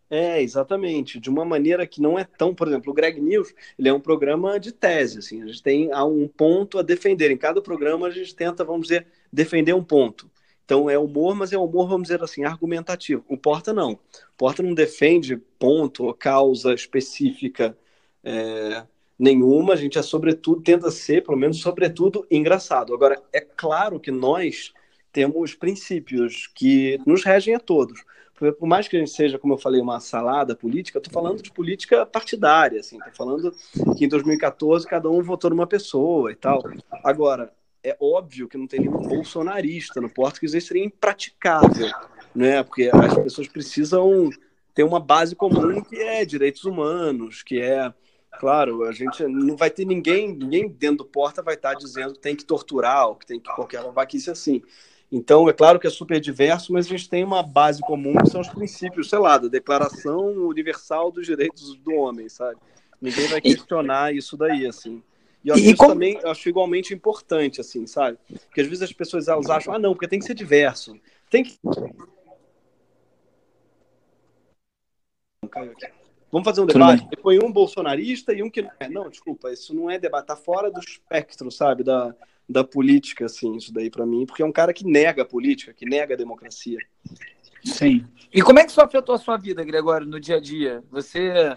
É, 0.09 0.41
exatamente. 0.41 1.19
De 1.19 1.29
uma 1.29 1.43
maneira 1.43 1.87
que 1.87 2.01
não 2.01 2.17
é 2.19 2.23
tão, 2.23 2.53
por 2.53 2.67
exemplo, 2.67 2.91
o 2.91 2.93
Greg 2.93 3.19
News, 3.19 3.53
ele 3.77 3.89
é 3.89 3.93
um 3.93 3.99
programa 3.99 4.59
de 4.59 4.71
tese, 4.71 5.19
assim, 5.19 5.41
a 5.41 5.47
gente 5.47 5.63
tem 5.63 5.89
um 5.95 6.27
ponto 6.27 6.77
a 6.77 6.83
defender. 6.83 7.31
Em 7.31 7.37
cada 7.37 7.61
programa 7.61 8.07
a 8.07 8.11
gente 8.11 8.35
tenta, 8.35 8.63
vamos 8.63 8.87
dizer, 8.87 9.07
defender 9.33 9.73
um 9.73 9.83
ponto. 9.83 10.29
Então 10.65 10.89
é 10.89 10.97
humor, 10.97 11.35
mas 11.35 11.53
é 11.53 11.57
humor, 11.57 11.87
vamos 11.87 12.07
dizer 12.07 12.23
assim, 12.23 12.43
argumentativo. 12.43 13.23
O 13.29 13.37
Porta 13.37 13.71
não. 13.71 13.93
O 13.93 13.99
Porta 14.35 14.63
não 14.63 14.73
defende 14.73 15.37
ponto 15.37 16.05
ou 16.05 16.13
causa 16.13 16.73
específica 16.73 17.77
é, 18.23 18.83
nenhuma. 19.17 19.73
A 19.73 19.75
gente 19.75 19.99
é, 19.99 20.01
sobretudo, 20.01 20.61
tenta 20.61 20.89
ser, 20.89 21.23
pelo 21.23 21.37
menos, 21.37 21.61
sobretudo, 21.61 22.25
engraçado. 22.31 22.93
Agora, 22.95 23.21
é 23.31 23.41
claro 23.41 23.99
que 23.99 24.11
nós 24.11 24.73
temos 25.13 25.53
princípios 25.53 26.47
que 26.47 26.99
nos 27.05 27.23
regem 27.23 27.53
a 27.53 27.59
todos. 27.59 28.03
Por 28.33 28.67
mais 28.67 28.87
que 28.87 28.97
a 28.97 28.99
gente 28.99 29.11
seja, 29.11 29.39
como 29.39 29.53
eu 29.53 29.57
falei, 29.57 29.79
uma 29.79 30.01
salada 30.01 30.55
política, 30.55 30.97
estou 30.97 31.13
falando 31.13 31.41
de 31.41 31.51
política 31.51 32.05
partidária, 32.05 32.81
assim, 32.81 32.97
estou 32.97 33.13
falando 33.13 33.53
que 33.97 34.03
em 34.03 34.09
2014 34.09 34.85
cada 34.85 35.09
um 35.09 35.23
votou 35.23 35.49
numa 35.49 35.65
pessoa 35.65 36.33
e 36.33 36.35
tal. 36.35 36.61
Agora, 37.01 37.53
é 37.89 37.97
óbvio 37.99 38.47
que 38.47 38.57
não 38.57 38.67
tem 38.67 38.81
nenhum 38.81 38.97
bolsonarista 38.97 40.01
no 40.01 40.09
Porto, 40.09 40.39
que 40.39 40.45
isso 40.45 40.59
seria 40.61 40.83
impraticável, 40.83 41.89
né? 42.33 42.63
Porque 42.63 42.89
as 42.91 43.13
pessoas 43.13 43.47
precisam 43.47 44.29
ter 44.73 44.83
uma 44.83 44.99
base 44.99 45.35
comum 45.35 45.81
que 45.81 45.95
é 45.95 46.25
direitos 46.25 46.65
humanos, 46.65 47.43
que 47.43 47.61
é 47.61 47.93
Claro, 48.39 48.83
a 48.83 48.91
gente 48.91 49.23
não 49.27 49.55
vai 49.55 49.69
ter 49.69 49.85
ninguém, 49.85 50.35
ninguém 50.35 50.67
dentro 50.67 50.97
do 50.97 51.05
porta 51.05 51.41
vai 51.41 51.55
estar 51.55 51.73
dizendo 51.73 52.13
que 52.13 52.19
tem 52.19 52.35
que 52.35 52.45
torturar 52.45 53.07
ou 53.07 53.15
que 53.15 53.25
tem 53.25 53.39
que 53.39 53.53
qualquer 53.53 53.81
vaquice 53.91 54.29
assim. 54.29 54.61
Então, 55.11 55.47
é 55.47 55.53
claro 55.53 55.79
que 55.79 55.87
é 55.87 55.89
super 55.89 56.19
diverso, 56.19 56.73
mas 56.73 56.85
a 56.85 56.89
gente 56.89 57.09
tem 57.09 57.23
uma 57.23 57.43
base 57.43 57.79
comum 57.81 58.15
que 58.15 58.29
são 58.29 58.41
os 58.41 58.49
princípios, 58.49 59.09
sei 59.09 59.19
lá, 59.19 59.37
da 59.37 59.47
Declaração 59.47 60.47
Universal 60.47 61.11
dos 61.11 61.25
Direitos 61.25 61.75
do 61.75 61.93
Homem, 61.93 62.27
sabe? 62.27 62.57
Ninguém 62.99 63.27
vai 63.27 63.39
questionar 63.39 64.13
isso 64.13 64.35
daí, 64.35 64.65
assim. 64.65 65.01
E 65.45 65.49
eu 65.49 65.53
acho 65.53 65.63
e 65.63 65.67
isso 65.67 65.77
como... 65.77 65.91
também 65.91 66.19
eu 66.23 66.31
acho 66.31 66.49
igualmente 66.49 66.91
importante, 66.91 67.61
assim, 67.61 67.85
sabe? 67.85 68.17
Porque 68.47 68.61
às 68.61 68.67
vezes 68.67 68.81
as 68.81 68.91
pessoas 68.91 69.27
elas 69.27 69.47
acham, 69.47 69.75
ah, 69.75 69.79
não, 69.79 69.93
porque 69.93 70.07
tem 70.07 70.17
que 70.17 70.25
ser 70.25 70.33
diverso. 70.33 70.99
Tem 71.29 71.43
que. 71.43 71.59
Vamos 76.31 76.45
fazer 76.45 76.61
um 76.61 76.65
debate? 76.65 77.07
Foi 77.21 77.37
um 77.37 77.51
bolsonarista 77.51 78.33
e 78.33 78.41
um 78.41 78.49
que 78.49 78.63
não 78.63 78.71
é. 78.79 78.89
Não, 78.89 79.07
desculpa, 79.07 79.53
isso 79.53 79.73
não 79.75 79.87
é 79.87 79.99
debate, 79.99 80.25
tá 80.25 80.35
fora 80.35 80.71
do 80.71 80.79
espectro, 80.79 81.51
sabe, 81.51 81.83
da, 81.83 82.15
da 82.49 82.63
política, 82.63 83.25
assim, 83.25 83.55
isso 83.55 83.71
daí 83.71 83.91
para 83.91 84.05
mim, 84.05 84.25
porque 84.25 84.41
é 84.41 84.45
um 84.45 84.51
cara 84.51 84.73
que 84.73 84.83
nega 84.83 85.21
a 85.21 85.25
política, 85.25 85.73
que 85.73 85.85
nega 85.85 86.15
a 86.15 86.17
democracia. 86.17 86.79
Sim. 87.63 88.03
E 88.33 88.41
como 88.41 88.57
é 88.57 88.65
que 88.65 88.71
isso 88.71 88.81
afetou 88.81 89.13
a 89.13 89.19
sua 89.19 89.37
vida, 89.37 89.63
Gregório, 89.63 90.07
no 90.07 90.19
dia 90.19 90.37
a 90.37 90.41
dia? 90.41 90.83
Você 90.89 91.55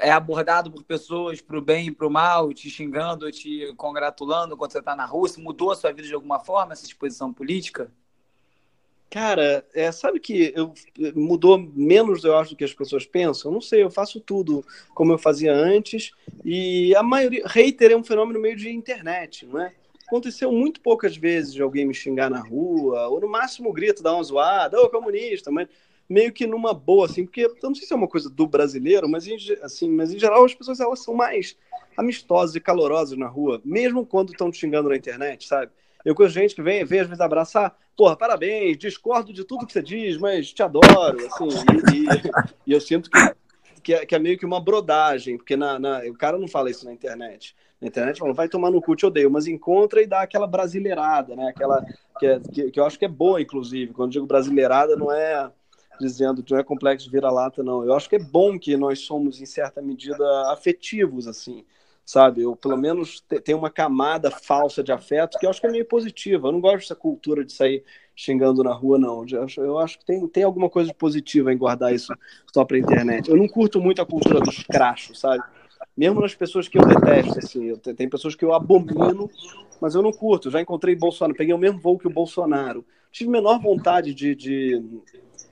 é 0.00 0.10
abordado 0.10 0.70
por 0.70 0.82
pessoas 0.82 1.40
para 1.40 1.58
o 1.58 1.62
bem 1.62 1.88
e 1.88 1.90
para 1.90 2.06
o 2.06 2.10
mal, 2.10 2.52
te 2.52 2.68
xingando, 2.68 3.30
te 3.30 3.72
congratulando 3.76 4.56
quando 4.56 4.72
você 4.72 4.78
está 4.78 4.96
na 4.96 5.04
Rússia? 5.04 5.42
Mudou 5.42 5.70
a 5.70 5.76
sua 5.76 5.92
vida 5.92 6.08
de 6.08 6.14
alguma 6.14 6.40
forma 6.40 6.72
essa 6.72 6.84
disposição 6.84 7.32
política? 7.32 7.90
Cara, 9.10 9.66
é, 9.74 9.90
sabe 9.90 10.20
que 10.20 10.52
eu, 10.54 10.72
mudou 11.16 11.58
menos, 11.58 12.22
eu 12.22 12.36
acho, 12.36 12.50
do 12.50 12.56
que 12.56 12.62
as 12.62 12.72
pessoas 12.72 13.04
pensam? 13.04 13.50
Não 13.50 13.60
sei, 13.60 13.82
eu 13.82 13.90
faço 13.90 14.20
tudo 14.20 14.64
como 14.94 15.12
eu 15.12 15.18
fazia 15.18 15.52
antes 15.52 16.12
e 16.44 16.94
a 16.94 17.02
maioria. 17.02 17.42
Hater 17.44 17.90
é 17.90 17.96
um 17.96 18.04
fenômeno 18.04 18.40
meio 18.40 18.54
de 18.56 18.70
internet, 18.70 19.46
não 19.46 19.60
é? 19.60 19.72
Aconteceu 20.06 20.52
muito 20.52 20.80
poucas 20.80 21.16
vezes 21.16 21.52
de 21.52 21.60
alguém 21.60 21.84
me 21.84 21.94
xingar 21.94 22.30
na 22.30 22.40
rua, 22.40 23.08
ou 23.08 23.20
no 23.20 23.28
máximo 23.28 23.72
grito, 23.72 24.02
dar 24.02 24.14
uma 24.14 24.22
zoada, 24.22 24.80
ô 24.80 24.88
comunista, 24.88 25.50
mas 25.50 25.68
meio 26.10 26.32
que 26.32 26.44
numa 26.44 26.74
boa, 26.74 27.06
assim, 27.06 27.24
porque 27.24 27.42
eu 27.42 27.56
não 27.62 27.74
sei 27.74 27.86
se 27.86 27.92
é 27.92 27.96
uma 27.96 28.08
coisa 28.08 28.28
do 28.28 28.44
brasileiro, 28.44 29.08
mas 29.08 29.28
em, 29.28 29.36
assim, 29.62 29.88
mas 29.88 30.12
em 30.12 30.18
geral 30.18 30.44
as 30.44 30.52
pessoas 30.52 30.80
elas 30.80 31.04
são 31.04 31.14
mais 31.14 31.56
amistosas 31.96 32.56
e 32.56 32.60
calorosas 32.60 33.16
na 33.16 33.28
rua, 33.28 33.62
mesmo 33.64 34.04
quando 34.04 34.32
estão 34.32 34.50
te 34.50 34.58
xingando 34.58 34.88
na 34.88 34.96
internet, 34.96 35.46
sabe? 35.46 35.70
Eu 36.04 36.14
conheço 36.14 36.34
gente 36.34 36.54
que 36.54 36.62
vem, 36.62 36.84
vem 36.84 36.98
às 36.98 37.06
vezes 37.06 37.20
abraçar, 37.20 37.76
porra, 37.96 38.16
parabéns, 38.16 38.76
discordo 38.76 39.32
de 39.32 39.44
tudo 39.44 39.64
que 39.64 39.72
você 39.72 39.82
diz, 39.82 40.18
mas 40.18 40.52
te 40.52 40.62
adoro, 40.64 41.18
assim, 41.26 41.48
e, 41.94 42.04
e, 42.04 42.08
e 42.66 42.72
eu 42.72 42.80
sinto 42.80 43.08
que, 43.08 43.34
que 43.80 43.94
é, 43.94 44.04
que, 44.04 44.14
é, 44.14 44.18
meio 44.18 44.36
que 44.36 44.46
uma 44.46 44.60
brodagem, 44.60 45.36
porque 45.36 45.56
na, 45.56 45.78
na, 45.78 46.00
o 46.06 46.14
cara 46.14 46.36
não 46.38 46.48
fala 46.48 46.70
isso 46.70 46.84
na 46.84 46.92
internet. 46.92 47.54
Na 47.80 47.86
internet 47.86 48.18
fala, 48.18 48.34
vai 48.34 48.48
tomar 48.48 48.70
no 48.70 48.82
cu, 48.82 48.96
te 48.96 49.06
odeio, 49.06 49.30
mas 49.30 49.46
encontra 49.46 50.02
e 50.02 50.06
dá 50.06 50.22
aquela 50.22 50.46
brasileirada, 50.46 51.34
né? 51.36 51.48
Aquela 51.48 51.82
que, 52.18 52.26
é, 52.26 52.40
que, 52.40 52.70
que 52.72 52.80
eu 52.80 52.84
acho 52.84 52.98
que 52.98 53.06
é 53.06 53.08
boa, 53.08 53.40
inclusive. 53.40 53.94
Quando 53.94 54.12
digo 54.12 54.26
brasileirada, 54.26 54.96
não 54.96 55.10
é 55.10 55.50
dizendo 56.00 56.42
que 56.42 56.52
não 56.52 56.58
é 56.58 56.64
complexo 56.64 57.04
de 57.06 57.12
vira-lata, 57.12 57.62
não. 57.62 57.84
Eu 57.84 57.94
acho 57.94 58.08
que 58.08 58.16
é 58.16 58.18
bom 58.18 58.58
que 58.58 58.76
nós 58.76 59.00
somos, 59.00 59.40
em 59.40 59.46
certa 59.46 59.80
medida, 59.82 60.24
afetivos, 60.50 61.28
assim, 61.28 61.64
sabe? 62.04 62.42
Eu, 62.42 62.56
pelo 62.56 62.76
menos, 62.76 63.22
tenho 63.44 63.58
uma 63.58 63.70
camada 63.70 64.30
falsa 64.30 64.82
de 64.82 64.90
afeto 64.90 65.38
que 65.38 65.46
eu 65.46 65.50
acho 65.50 65.60
que 65.60 65.66
é 65.66 65.70
meio 65.70 65.84
positiva. 65.84 66.48
Eu 66.48 66.52
não 66.52 66.60
gosto 66.60 66.78
dessa 66.78 66.96
cultura 66.96 67.44
de 67.44 67.52
sair 67.52 67.84
xingando 68.16 68.64
na 68.64 68.72
rua, 68.72 68.98
não. 68.98 69.24
Eu 69.56 69.78
acho 69.78 69.98
que 69.98 70.04
tem, 70.04 70.26
tem 70.28 70.42
alguma 70.42 70.68
coisa 70.68 70.92
positiva 70.92 71.52
em 71.52 71.58
guardar 71.58 71.94
isso 71.94 72.12
só 72.52 72.64
pra 72.64 72.78
internet. 72.78 73.30
Eu 73.30 73.36
não 73.36 73.46
curto 73.46 73.80
muito 73.80 74.02
a 74.02 74.06
cultura 74.06 74.40
dos 74.40 74.62
crachos, 74.64 75.20
sabe? 75.20 75.42
Mesmo 75.96 76.20
nas 76.20 76.34
pessoas 76.34 76.68
que 76.68 76.78
eu 76.78 76.86
detesto, 76.86 77.38
assim. 77.38 77.64
Eu, 77.66 77.78
tem 77.78 78.08
pessoas 78.08 78.34
que 78.34 78.44
eu 78.44 78.52
abomino, 78.52 79.30
mas 79.80 79.94
eu 79.94 80.02
não 80.02 80.12
curto. 80.12 80.50
já 80.50 80.60
encontrei 80.60 80.94
Bolsonaro, 80.94 81.36
peguei 81.36 81.54
o 81.54 81.58
mesmo 81.58 81.80
voo 81.80 81.98
que 81.98 82.06
o 82.06 82.12
Bolsonaro. 82.12 82.84
Tive 83.10 83.30
menor 83.30 83.58
vontade 83.60 84.14
de, 84.14 84.34
de 84.34 84.82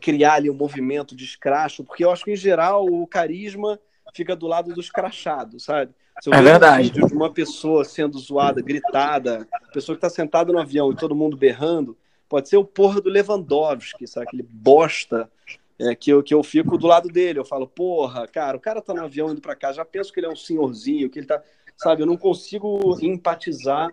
criar 0.01 0.35
ali 0.35 0.51
um 0.51 0.55
movimento 0.55 1.15
de 1.15 1.25
escracho, 1.25 1.85
porque 1.85 2.05
eu 2.05 2.11
acho 2.11 2.25
que, 2.25 2.33
em 2.33 2.37
geral, 2.37 2.87
o 2.87 3.07
carisma 3.07 3.79
fica 4.15 4.35
do 4.35 4.47
lado 4.47 4.73
dos 4.73 4.91
crachados, 4.91 5.65
sabe? 5.65 5.93
Se 6.21 6.31
eu 6.31 6.35
é 6.35 6.43
verdade. 6.43 6.81
Um 6.81 6.93
vídeo 6.93 7.07
de 7.07 7.15
uma 7.15 7.33
pessoa 7.33 7.85
sendo 7.85 8.19
zoada, 8.19 8.61
gritada, 8.61 9.47
pessoa 9.73 9.97
que 9.97 10.05
está 10.05 10.11
sentada 10.11 10.53
no 10.53 10.59
avião 10.59 10.91
e 10.91 10.97
todo 10.97 11.15
mundo 11.15 11.37
berrando, 11.37 11.97
pode 12.29 12.49
ser 12.49 12.57
o 12.57 12.65
porra 12.65 13.01
do 13.01 13.09
Lewandowski, 13.09 14.07
sabe? 14.07 14.27
Aquele 14.27 14.43
bosta 14.43 15.31
é, 15.79 15.95
que, 15.95 16.11
eu, 16.11 16.23
que 16.23 16.35
eu 16.35 16.43
fico 16.43 16.77
do 16.77 16.87
lado 16.87 17.09
dele. 17.09 17.39
Eu 17.39 17.45
falo, 17.45 17.67
porra, 17.67 18.27
cara, 18.27 18.57
o 18.57 18.61
cara 18.61 18.83
tá 18.83 18.93
no 18.93 19.05
avião 19.05 19.31
indo 19.31 19.41
para 19.41 19.55
cá, 19.55 19.73
já 19.73 19.85
penso 19.85 20.13
que 20.13 20.21
ele 20.21 20.27
é 20.27 20.31
um 20.31 20.37
senhorzinho, 20.37 21.09
que 21.09 21.19
ele 21.19 21.27
tá. 21.27 21.41
Sabe, 21.77 22.03
eu 22.03 22.07
não 22.07 22.17
consigo 22.17 22.99
empatizar 23.01 23.89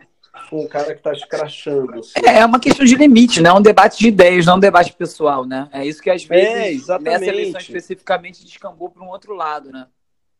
com 0.50 0.63
o 0.63 0.68
cara 0.68 0.94
que 0.94 1.00
está 1.00 1.12
escrachando. 1.12 2.00
Assim. 2.00 2.13
É, 2.25 2.39
é 2.39 2.46
uma 2.46 2.60
questão 2.60 2.86
de 2.86 2.96
limite, 2.96 3.42
né? 3.42 3.50
É 3.50 3.54
um 3.54 3.62
debate 3.62 4.00
de 4.00 4.08
ideias, 4.08 4.46
não 4.46 4.54
é 4.54 4.58
um 4.58 4.60
debate 4.60 4.94
pessoal, 4.94 5.46
né? 5.46 5.70
É 5.72 5.86
isso 5.86 6.01
que 6.01 6.10
às 6.10 6.24
vezes, 6.24 6.89
é, 6.89 7.00
nessa 7.00 7.25
eleição 7.25 7.60
especificamente, 7.60 8.44
descambou 8.46 8.89
para 8.89 9.04
um 9.04 9.10
outro 9.10 9.34
lado, 9.34 9.72
né? 9.72 9.88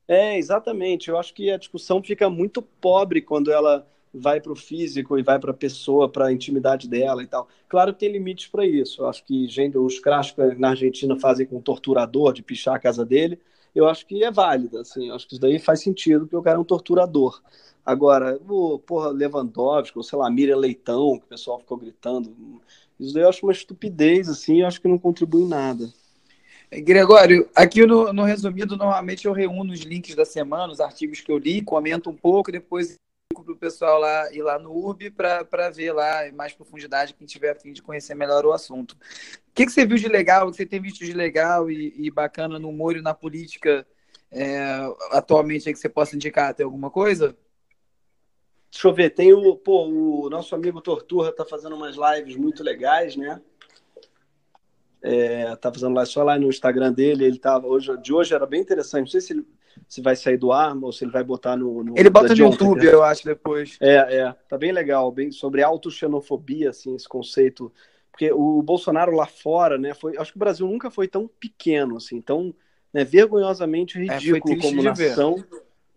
É, 0.08 0.38
exatamente. 0.38 1.10
Eu 1.10 1.18
acho 1.18 1.34
que 1.34 1.50
a 1.50 1.58
discussão 1.58 2.02
fica 2.02 2.30
muito 2.30 2.62
pobre 2.62 3.22
quando 3.22 3.52
ela 3.52 3.88
vai 4.14 4.40
para 4.40 4.52
o 4.52 4.56
físico 4.56 5.20
e 5.20 5.24
vai 5.24 5.38
para 5.40 5.52
a 5.52 5.54
pessoa, 5.54 6.08
para 6.08 6.28
a 6.28 6.32
intimidade 6.32 6.88
dela 6.88 7.22
e 7.22 7.28
tal. 7.28 7.50
Claro 7.68 7.94
que 7.94 8.00
tem 8.00 8.12
limites 8.12 8.48
para 8.48 8.66
isso. 8.66 9.02
Eu 9.02 9.10
acho 9.10 9.24
que 9.26 9.48
gente, 9.48 9.78
os 9.78 10.00
crachos 10.00 10.36
na 10.58 10.70
Argentina 10.70 11.20
fazem 11.20 11.46
com 11.46 11.58
um 11.58 11.62
torturador 11.62 12.32
de 12.32 12.42
pichar 12.42 12.76
a 12.76 12.80
casa 12.80 13.06
dele. 13.06 13.40
Eu 13.76 13.88
acho 13.88 14.06
que 14.06 14.24
é 14.24 14.32
válido, 14.32 14.80
assim. 14.80 15.10
Eu 15.10 15.16
acho 15.16 15.28
que 15.28 15.34
isso 15.34 15.42
daí 15.42 15.60
faz 15.60 15.82
sentido, 15.82 16.22
porque 16.22 16.38
o 16.38 16.42
cara 16.42 16.58
é 16.58 16.60
um 16.60 16.64
torturador. 16.64 17.42
Agora, 17.86 18.40
o 18.50 18.80
porra, 18.80 19.10
Lewandowski, 19.10 19.98
ou 19.98 20.04
sei 20.04 20.18
lá, 20.18 20.32
Miriam 20.32 20.58
Leitão, 20.58 21.20
que 21.20 21.26
o 21.26 21.30
pessoal 21.30 21.60
ficou 21.60 21.78
gritando, 21.78 22.34
isso 23.00 23.14
daí 23.14 23.24
eu 23.24 23.30
acho 23.30 23.46
uma 23.46 23.52
estupidez, 23.52 24.28
assim, 24.28 24.62
eu 24.62 24.68
acho 24.68 24.82
que 24.82 24.88
não 24.88 24.98
contribui 24.98 25.44
em 25.44 25.48
nada. 25.48 25.94
Gregório, 26.72 27.48
aqui 27.56 27.86
no, 27.86 28.12
no 28.12 28.24
resumido, 28.24 28.76
normalmente 28.76 29.26
eu 29.26 29.34
reúno 29.34 29.72
os 29.72 29.82
links 29.82 30.16
da 30.16 30.26
semana, 30.26 30.74
os 30.74 30.80
artigos 30.80 31.22
que 31.22 31.32
eu 31.32 31.38
li, 31.38 31.62
comento 31.62 32.10
um 32.10 32.16
pouco, 32.16 32.52
depois 32.52 32.96
para 33.34 33.54
o 33.54 33.58
pessoal 33.58 34.00
lá 34.00 34.32
ir 34.34 34.42
lá 34.42 34.60
no 34.60 34.72
URB 34.72 35.12
para 35.12 35.70
ver 35.70 35.92
lá 35.92 36.28
em 36.28 36.32
mais 36.32 36.54
profundidade 36.54 37.14
quem 37.14 37.26
tiver 37.26 37.52
a 37.52 37.56
fim 37.56 37.74
de 37.74 37.82
conhecer 37.82 38.14
melhor 38.14 38.46
o 38.46 38.54
assunto. 38.54 38.94
O 38.94 39.54
que, 39.54 39.66
que 39.66 39.72
você 39.72 39.86
viu 39.86 39.98
de 39.98 40.08
legal, 40.08 40.48
o 40.48 40.52
que 40.52 40.58
você 40.58 40.66
tem 40.66 40.82
visto 40.82 41.04
de 41.04 41.14
legal 41.14 41.70
e, 41.70 41.94
e 41.98 42.12
bacana 42.12 42.60
no 42.60 42.70
humor 42.70 42.96
e 42.96 43.02
na 43.02 43.14
política 43.14 43.86
é, 44.32 44.60
atualmente 45.12 45.72
que 45.72 45.80
você 45.80 45.90
possa 45.90 46.16
indicar? 46.16 46.54
Tem 46.54 46.64
alguma 46.64 46.92
coisa? 46.92 47.36
Deixa 48.72 48.88
eu 48.88 48.94
ver, 48.94 49.10
tem 49.12 49.34
o, 49.34 49.56
pô, 49.56 49.86
o 49.88 50.30
nosso 50.30 50.54
amigo 50.54 50.82
Torturra 50.82 51.32
tá 51.32 51.46
fazendo 51.46 51.76
umas 51.76 51.96
lives 51.96 52.36
muito 52.36 52.62
legais, 52.62 53.16
né? 53.16 53.42
É, 55.02 55.56
tá 55.56 55.72
fazendo 55.72 55.94
lá 55.94 56.06
só 56.06 56.24
lá 56.24 56.38
no 56.38 56.50
Instagram 56.50 56.92
dele, 56.92 57.26
ele 57.26 57.40
tava 57.40 57.68
hoje, 57.68 57.96
de 58.02 58.12
hoje 58.12 58.34
era 58.34 58.46
bem 58.46 58.60
interessante, 58.60 59.02
não 59.02 59.08
sei 59.08 59.22
se 59.22 59.34
ele 59.34 59.48
se 59.88 60.02
vai 60.02 60.16
sair 60.16 60.38
do 60.38 60.52
ar 60.52 60.76
ou 60.78 60.92
se 60.92 61.04
ele 61.04 61.12
vai 61.12 61.24
botar 61.24 61.56
no, 61.56 61.84
no 61.84 61.94
Ele 61.98 62.10
bota 62.10 62.34
no 62.34 62.36
YouTube, 62.36 62.86
eu 62.86 63.04
acho 63.04 63.26
depois. 63.26 63.78
É, 63.80 64.18
é, 64.18 64.36
tá 64.48 64.58
bem 64.58 64.72
legal, 64.72 65.12
bem 65.12 65.32
sobre 65.32 65.64
autoxenofobia 65.64 66.70
assim, 66.70 66.96
esse 66.96 67.08
conceito, 67.08 67.72
porque 68.12 68.32
o 68.32 68.62
Bolsonaro 68.62 69.16
lá 69.16 69.26
fora, 69.26 69.78
né, 69.78 69.94
foi, 69.94 70.18
acho 70.18 70.32
que 70.32 70.38
o 70.38 70.40
Brasil 70.40 70.68
nunca 70.68 70.90
foi 70.90 71.08
tão 71.08 71.30
pequeno 71.40 71.98
assim, 71.98 72.22
tão 72.22 72.54
né, 72.94 73.04
vergonhosamente 73.04 73.98
é, 73.98 74.02
ridículo 74.02 74.54
é, 74.54 74.62
como 74.62 74.82
nação. 74.84 75.44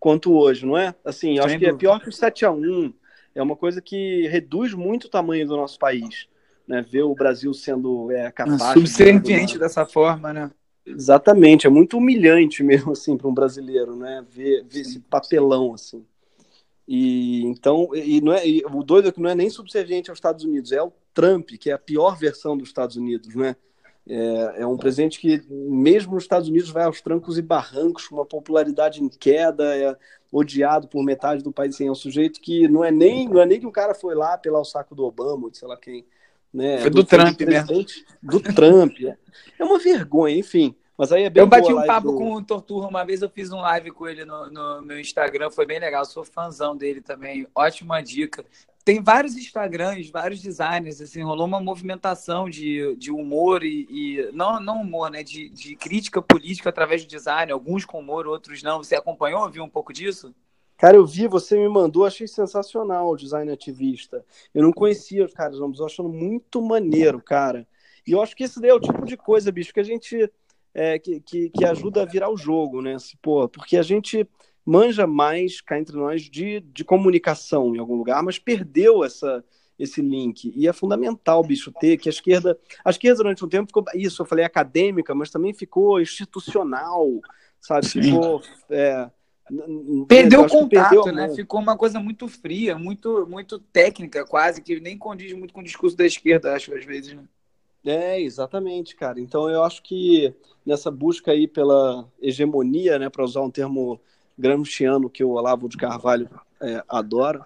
Quanto 0.01 0.33
hoje, 0.33 0.65
não 0.65 0.79
é? 0.79 0.95
Assim, 1.05 1.39
eu 1.39 1.45
acho 1.45 1.59
que 1.59 1.67
é 1.67 1.73
pior 1.73 2.01
que 2.01 2.09
o 2.09 2.13
7 2.13 2.45
a 2.45 2.53
1 2.53 2.95
É 3.35 3.43
uma 3.43 3.57
coisa 3.57 3.83
que 3.83 4.29
reduz 4.29 4.73
muito 4.73 5.05
o 5.05 5.09
tamanho 5.09 5.45
do 5.45 5.57
nosso 5.57 5.77
país. 5.77 6.29
Né? 6.69 6.83
Ver 6.83 7.03
o 7.03 7.15
Brasil 7.15 7.53
sendo 7.53 8.11
é, 8.13 8.31
capaz. 8.31 8.75
Subserviente 8.75 9.55
de... 9.55 9.59
dessa 9.59 9.85
forma, 9.85 10.33
né? 10.33 10.51
Exatamente, 10.91 11.67
é 11.67 11.71
muito 11.71 11.99
humilhante 11.99 12.63
mesmo 12.65 12.93
assim 12.93 13.17
para 13.17 13.29
um 13.29 13.35
brasileiro, 13.35 13.97
né? 13.97 14.25
Ver, 14.29 14.65
ver 14.65 14.81
esse 14.81 15.01
papelão 15.01 15.75
assim. 15.75 16.05
E 16.87 17.43
então, 17.45 17.91
e 17.95 18.21
não 18.21 18.33
é, 18.33 18.49
e 18.49 18.65
o 18.65 18.83
doido 18.83 19.09
é 19.09 19.13
que 19.13 19.21
não 19.21 19.29
é 19.29 19.35
nem 19.35 19.51
subserviente 19.51 20.11
aos 20.11 20.17
Estados 20.17 20.45
Unidos, 20.45 20.73
é 20.73 20.83
o 20.83 20.93
Trump, 21.13 21.51
que 21.61 21.71
é 21.71 21.75
a 21.75 21.79
pior 21.79 22.17
versão 22.17 22.57
dos 22.57 22.69
Estados 22.69 22.97
Unidos, 22.97 23.35
né? 23.35 23.57
É, 24.09 24.63
é 24.63 24.67
um 24.67 24.79
presidente 24.79 25.21
que, 25.21 25.43
mesmo 25.51 26.15
nos 26.15 26.25
Estados 26.25 26.49
Unidos, 26.49 26.71
vai 26.71 26.85
aos 26.85 27.03
trancos 27.03 27.37
e 27.37 27.43
barrancos, 27.43 28.09
com 28.09 28.17
uma 28.17 28.25
popularidade 28.25 29.05
em 29.05 29.09
queda, 29.09 29.77
é 29.77 29.95
odiado 30.33 30.89
por 30.89 31.05
metade 31.05 31.43
do 31.43 31.53
país. 31.53 31.75
Assim, 31.75 31.89
é 31.89 31.91
um 31.91 31.95
sujeito 31.95 32.41
que 32.41 32.67
não 32.69 32.83
é 32.83 32.91
nem, 32.91 33.29
não 33.29 33.41
é 33.41 33.45
nem 33.45 33.61
que 33.61 33.67
o 33.67 33.73
cara 33.73 33.95
foi 33.95 34.15
lá 34.15 34.39
pelo 34.39 34.65
saco 34.65 34.95
do 34.95 35.05
Obama, 35.05 35.51
de 35.51 35.59
sei 35.59 35.69
lá 35.69 35.77
quem. 35.77 36.07
Né? 36.53 36.79
Foi 36.79 36.91
do, 36.91 37.03
do 37.03 37.05
Trump 37.05 37.41
mesmo. 37.41 37.85
Do 38.23 38.41
Trump. 38.41 38.95
É. 39.03 39.17
é 39.59 39.65
uma 39.65 39.79
vergonha, 39.79 40.37
enfim. 40.37 40.75
Mas 40.99 41.13
aí 41.13 41.23
é 41.23 41.31
bem 41.31 41.43
Eu 41.43 41.47
bati 41.47 41.73
um 41.73 41.87
papo 41.87 42.11
do... 42.11 42.19
com 42.19 42.33
o 42.35 42.43
Torturra 42.43 42.89
uma 42.89 43.05
vez, 43.05 43.23
eu 43.23 43.31
fiz 43.31 43.53
um 43.53 43.61
live 43.61 43.93
com 43.93 44.09
ele 44.09 44.25
no, 44.25 44.51
no 44.51 44.83
meu 44.83 44.99
Instagram, 44.99 45.49
foi 45.49 45.65
bem 45.65 45.79
legal, 45.79 46.05
sou 46.05 46.25
fãzão 46.25 46.77
dele 46.77 47.01
também, 47.01 47.47
ótima 47.55 48.03
dica. 48.03 48.45
Tem 48.85 49.01
vários 49.01 49.37
Instagrams, 49.37 50.11
vários 50.11 50.41
designers, 50.41 51.01
assim, 51.01 51.23
rolou 51.23 51.47
uma 51.47 51.61
movimentação 51.61 52.51
de, 52.51 52.97
de 52.97 53.13
humor 53.13 53.63
e, 53.63 53.87
e 53.91 54.31
não, 54.33 54.59
não 54.59 54.81
humor, 54.81 55.09
né, 55.09 55.23
de, 55.23 55.49
de 55.51 55.77
crítica 55.77 56.21
política 56.21 56.71
através 56.71 57.05
do 57.05 57.09
design, 57.09 57.53
alguns 57.53 57.85
com 57.85 58.01
humor, 58.01 58.27
outros 58.27 58.63
não. 58.63 58.83
Você 58.83 58.97
acompanhou, 58.97 59.49
viu 59.51 59.63
um 59.63 59.69
pouco 59.69 59.93
disso? 59.93 60.35
Cara, 60.79 60.97
eu 60.97 61.05
vi, 61.05 61.27
você 61.27 61.59
me 61.59 61.69
mandou, 61.69 62.07
achei 62.07 62.29
sensacional 62.29 63.11
o 63.11 63.17
design 63.17 63.51
ativista. 63.51 64.25
Eu 64.55 64.63
não 64.63 64.73
conhecia 64.73 65.25
os 65.25 65.35
caras, 65.35 65.59
mas 65.59 65.81
eu 65.81 65.87
achando 65.87 66.09
muito 66.09 66.63
maneiro, 66.63 67.21
cara. 67.21 67.67
E 68.07 68.13
eu 68.13 68.23
acho 68.23 68.35
que 68.37 68.45
esse 68.45 68.61
daí 68.61 68.71
é 68.71 68.75
o 68.75 68.81
tipo 68.81 69.05
de 69.05 69.17
coisa, 69.17 69.51
bicho, 69.51 69.75
que 69.75 69.81
a 69.81 69.85
gente 69.85 70.31
é, 70.73 70.97
que, 70.97 71.21
que, 71.21 71.51
que, 71.51 71.65
ajuda 71.65 72.03
a 72.03 72.07
virar 72.07 72.31
o 72.31 72.37
jogo, 72.37 72.81
né? 72.81 72.97
Pô, 73.21 73.49
porque 73.49 73.77
a 73.77 73.83
gente 73.83 74.25
manja 74.65 75.05
mais, 75.05 75.61
cá 75.61 75.79
entre 75.79 75.97
nós, 75.97 76.23
de, 76.23 76.61
de 76.61 76.85
comunicação 76.85 77.75
em 77.75 77.79
algum 77.79 77.97
lugar, 77.97 78.23
mas 78.23 78.39
perdeu 78.39 79.03
essa, 79.03 79.45
esse 79.77 80.01
link. 80.01 80.53
E 80.55 80.69
é 80.69 80.73
fundamental, 80.73 81.43
bicho, 81.43 81.73
ter 81.73 81.97
que 81.97 82.09
a 82.09 82.13
esquerda. 82.13 82.57
A 82.85 82.91
esquerda, 82.91 83.17
durante 83.17 83.45
um 83.45 83.49
tempo, 83.49 83.67
ficou. 83.67 83.85
Isso, 83.95 84.23
eu 84.23 84.27
falei 84.27 84.45
acadêmica, 84.45 85.13
mas 85.15 85.31
também 85.31 85.53
ficou 85.53 86.01
institucional, 86.01 87.09
sabe? 87.61 87.87
Sim. 87.87 88.03
Ficou. 88.03 88.43
É, 88.71 89.11
perdeu 90.07 90.43
o 90.43 90.49
contato, 90.49 90.91
perdeu 90.91 91.13
né? 91.13 91.29
Ficou 91.35 91.61
uma 91.61 91.77
coisa 91.77 92.01
muito 92.01 92.29
fria, 92.29 92.79
muito, 92.79 93.27
muito 93.29 93.59
técnica, 93.59 94.25
quase, 94.25 94.63
que 94.63 94.81
nem 94.81 94.97
condiz 94.97 95.33
muito 95.33 95.53
com 95.53 95.61
o 95.61 95.65
discurso 95.65 95.97
da 95.97 96.07
esquerda, 96.07 96.55
acho, 96.55 96.75
às 96.75 96.85
vezes, 96.85 97.15
né? 97.15 97.25
É, 97.85 98.21
exatamente, 98.21 98.97
cara. 98.97 99.21
Então 99.21 99.49
eu 99.49 99.63
acho 99.63 99.83
que 99.83 100.35
nessa 100.67 100.91
busca 100.91 101.33
aí 101.33 101.47
pela 101.47 102.07
hegemonia, 102.21 102.99
né, 102.99 103.09
para 103.09 103.25
usar 103.25 103.41
um 103.41 103.51
termo 103.51 104.01
gramsciano 104.37 105.09
que 105.09 105.25
o 105.25 105.31
Olavo 105.31 105.69
de 105.69 105.77
Carvalho 105.77 106.29
é, 106.61 106.83
adora, 106.89 107.45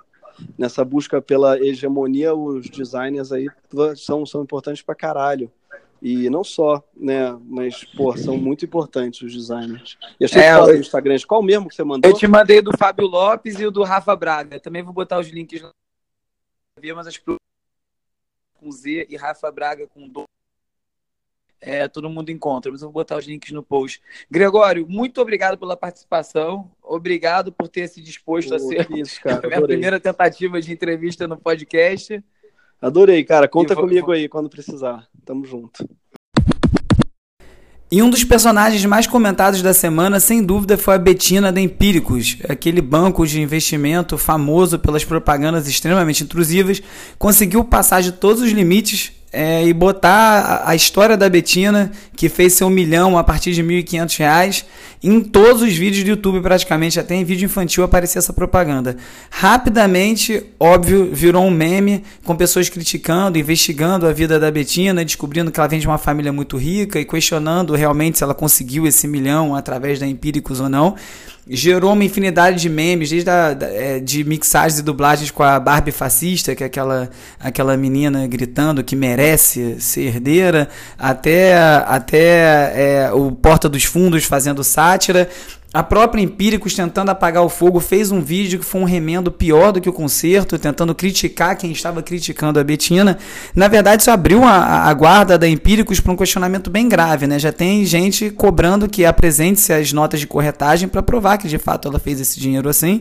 nessa 0.58 0.84
busca 0.84 1.20
pela 1.20 1.58
hegemonia, 1.58 2.34
os 2.34 2.68
designers 2.68 3.32
aí 3.32 3.48
são, 3.96 4.26
são 4.26 4.42
importantes 4.42 4.82
pra 4.82 4.94
caralho. 4.94 5.50
E 6.04 6.28
não 6.28 6.42
só, 6.42 6.82
né? 6.96 7.38
Mas, 7.44 7.84
pô, 7.84 8.16
são 8.16 8.36
muito 8.36 8.64
importantes 8.64 9.22
os 9.22 9.32
designers. 9.32 9.96
E 10.18 10.24
achei 10.24 10.42
é, 10.42 10.52
foda 10.52 10.72
no 10.72 10.80
Instagram. 10.80 11.16
Qual 11.28 11.40
mesmo 11.40 11.68
que 11.68 11.76
você 11.76 11.84
mandou? 11.84 12.10
Eu 12.10 12.16
te 12.16 12.26
mandei 12.26 12.60
do 12.60 12.76
Fábio 12.76 13.06
Lopes 13.06 13.60
e 13.60 13.66
o 13.66 13.70
do 13.70 13.84
Rafa 13.84 14.16
Braga. 14.16 14.58
Também 14.58 14.82
vou 14.82 14.92
botar 14.92 15.20
os 15.20 15.28
links 15.28 15.62
no 15.62 15.70
mas 16.96 17.06
as 17.06 17.16
com 17.16 18.72
Z 18.72 19.06
e 19.08 19.16
Rafa 19.16 19.50
Braga 19.52 19.86
com 19.86 20.08
do. 20.08 20.24
É, 21.60 21.86
todo 21.86 22.10
mundo 22.10 22.30
encontra, 22.30 22.72
mas 22.72 22.82
eu 22.82 22.88
vou 22.88 22.94
botar 22.94 23.16
os 23.18 23.24
links 23.24 23.52
no 23.52 23.62
post. 23.62 24.02
Gregório, 24.28 24.84
muito 24.88 25.20
obrigado 25.20 25.56
pela 25.56 25.76
participação. 25.76 26.68
Obrigado 26.82 27.52
por 27.52 27.68
ter 27.68 27.86
se 27.86 28.00
disposto 28.00 28.48
Pô, 28.48 28.56
a 28.56 28.58
ser 28.58 28.90
isso, 28.90 29.20
cara, 29.20 29.42
a 29.46 29.48
minha 29.48 29.62
primeira 29.62 30.00
tentativa 30.00 30.60
de 30.60 30.72
entrevista 30.72 31.28
no 31.28 31.36
podcast. 31.36 32.20
Adorei, 32.82 33.22
cara. 33.22 33.46
Conta 33.46 33.74
vou, 33.74 33.84
comigo 33.84 34.06
vou... 34.06 34.14
aí 34.14 34.28
quando 34.28 34.50
precisar. 34.50 35.06
Tamo 35.24 35.46
junto. 35.46 35.88
E 37.92 38.02
um 38.02 38.08
dos 38.10 38.24
personagens 38.24 38.82
mais 38.86 39.06
comentados 39.06 39.60
da 39.60 39.74
semana, 39.74 40.18
sem 40.18 40.42
dúvida, 40.42 40.78
foi 40.78 40.94
a 40.94 40.98
Betina 40.98 41.52
da 41.52 41.60
Empíricos, 41.60 42.38
aquele 42.48 42.80
banco 42.80 43.26
de 43.26 43.38
investimento 43.38 44.16
famoso 44.16 44.78
pelas 44.78 45.04
propagandas 45.04 45.68
extremamente 45.68 46.24
intrusivas, 46.24 46.82
conseguiu 47.18 47.62
passar 47.62 48.00
de 48.00 48.12
todos 48.12 48.40
os 48.40 48.50
limites 48.50 49.12
é, 49.32 49.64
e 49.64 49.72
botar 49.72 50.62
a, 50.66 50.76
história 50.76 51.16
da 51.16 51.28
Betina, 51.28 51.90
que 52.14 52.28
fez 52.28 52.52
seu 52.52 52.68
milhão 52.68 53.16
a 53.16 53.24
partir 53.24 53.52
de 53.52 53.62
R$ 53.62 53.82
1.500, 53.82 54.64
em 55.02 55.20
todos 55.20 55.62
os 55.62 55.72
vídeos 55.72 56.04
do 56.04 56.10
YouTube, 56.10 56.42
praticamente, 56.42 57.00
até 57.00 57.14
em 57.14 57.24
vídeo 57.24 57.46
infantil 57.46 57.82
aparecia 57.82 58.18
essa 58.18 58.32
propaganda. 58.32 58.96
Rapidamente, 59.30 60.44
óbvio, 60.60 61.08
virou 61.12 61.44
um 61.44 61.50
meme, 61.50 62.04
com 62.24 62.36
pessoas 62.36 62.68
criticando, 62.68 63.38
investigando 63.38 64.06
a 64.06 64.12
vida 64.12 64.38
da 64.38 64.50
Betina, 64.50 65.04
descobrindo 65.04 65.50
que 65.50 65.58
ela 65.58 65.68
vem 65.68 65.80
de 65.80 65.86
uma 65.86 65.98
família 65.98 66.32
muito 66.32 66.58
rica 66.58 67.00
e 67.00 67.04
questionando 67.04 67.74
realmente 67.74 68.18
se 68.18 68.24
ela 68.24 68.34
conseguiu 68.34 68.86
esse 68.86 69.08
milhão 69.08 69.54
através 69.54 69.98
da 69.98 70.06
Empíricos 70.06 70.60
ou 70.60 70.68
não 70.68 70.94
gerou 71.48 71.92
uma 71.92 72.04
infinidade 72.04 72.60
de 72.60 72.68
memes, 72.68 73.10
desde 73.10 73.28
a, 73.28 73.56
é, 73.60 73.98
de 73.98 74.22
mixagens 74.24 74.78
e 74.78 74.82
dublagens 74.82 75.30
com 75.30 75.42
a 75.42 75.58
Barbie 75.58 75.90
fascista, 75.90 76.54
que 76.54 76.62
é 76.62 76.66
aquela, 76.66 77.10
aquela 77.40 77.76
menina 77.76 78.26
gritando 78.26 78.84
que 78.84 78.94
merece 78.94 79.80
ser 79.80 80.02
herdeira, 80.02 80.68
até, 80.98 81.56
até 81.86 83.04
é, 83.06 83.12
o 83.12 83.32
Porta 83.32 83.68
dos 83.68 83.84
Fundos 83.84 84.24
fazendo 84.24 84.62
sátira. 84.62 85.28
A 85.74 85.82
própria 85.82 86.20
Empíricos, 86.20 86.74
tentando 86.74 87.08
apagar 87.08 87.42
o 87.42 87.48
fogo, 87.48 87.80
fez 87.80 88.10
um 88.12 88.20
vídeo 88.20 88.58
que 88.58 88.64
foi 88.64 88.82
um 88.82 88.84
remendo 88.84 89.32
pior 89.32 89.72
do 89.72 89.80
que 89.80 89.88
o 89.88 89.92
concerto, 89.92 90.58
tentando 90.58 90.94
criticar 90.94 91.56
quem 91.56 91.72
estava 91.72 92.02
criticando 92.02 92.60
a 92.60 92.64
Betina. 92.64 93.16
Na 93.54 93.68
verdade, 93.68 94.02
isso 94.02 94.10
abriu 94.10 94.44
a, 94.44 94.82
a 94.82 94.92
guarda 94.92 95.38
da 95.38 95.48
Empíricos 95.48 95.98
para 95.98 96.12
um 96.12 96.16
questionamento 96.16 96.68
bem 96.68 96.86
grave. 96.90 97.26
Né? 97.26 97.38
Já 97.38 97.50
tem 97.50 97.86
gente 97.86 98.28
cobrando 98.28 98.86
que 98.86 99.06
apresente-se 99.06 99.72
as 99.72 99.94
notas 99.94 100.20
de 100.20 100.26
corretagem 100.26 100.88
para 100.90 101.02
provar 101.02 101.38
que 101.38 101.48
de 101.48 101.56
fato 101.56 101.88
ela 101.88 101.98
fez 101.98 102.20
esse 102.20 102.38
dinheiro 102.38 102.68
assim. 102.68 103.00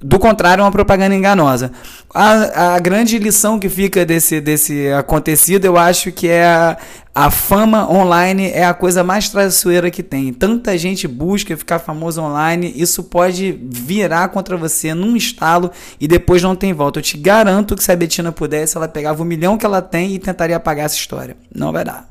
Do 0.00 0.20
contrário, 0.20 0.62
é 0.62 0.64
uma 0.64 0.70
propaganda 0.70 1.16
enganosa. 1.16 1.72
A, 2.14 2.74
a 2.74 2.78
grande 2.78 3.18
lição 3.18 3.58
que 3.58 3.68
fica 3.68 4.06
desse, 4.06 4.40
desse 4.40 4.92
acontecido, 4.92 5.64
eu 5.64 5.76
acho 5.76 6.12
que 6.12 6.28
é 6.28 6.44
a, 6.44 6.76
a 7.14 7.30
fama 7.30 7.90
online 7.90 8.50
é 8.50 8.64
a 8.64 8.72
coisa 8.72 9.04
mais 9.04 9.28
traiçoeira 9.28 9.90
que 9.90 10.02
tem. 10.02 10.32
Tanta 10.32 10.76
gente 10.78 11.06
busca 11.06 11.54
ficar 11.56 11.78
famoso 11.78 12.22
online, 12.22 12.72
isso 12.74 13.04
pode 13.04 13.58
virar 13.62 14.28
contra 14.28 14.56
você 14.56 14.94
num 14.94 15.14
estalo 15.14 15.70
e 16.00 16.08
depois 16.08 16.42
não 16.42 16.56
tem 16.56 16.72
volta. 16.72 17.00
Eu 17.00 17.02
te 17.02 17.18
garanto 17.18 17.76
que 17.76 17.84
se 17.84 17.92
a 17.92 17.96
Betina 17.96 18.32
pudesse, 18.32 18.78
ela 18.78 18.88
pegava 18.88 19.22
o 19.22 19.26
milhão 19.26 19.58
que 19.58 19.66
ela 19.66 19.82
tem 19.82 20.14
e 20.14 20.18
tentaria 20.18 20.56
apagar 20.56 20.86
essa 20.86 20.96
história. 20.96 21.36
Não 21.54 21.70
vai 21.70 21.84
dar. 21.84 22.10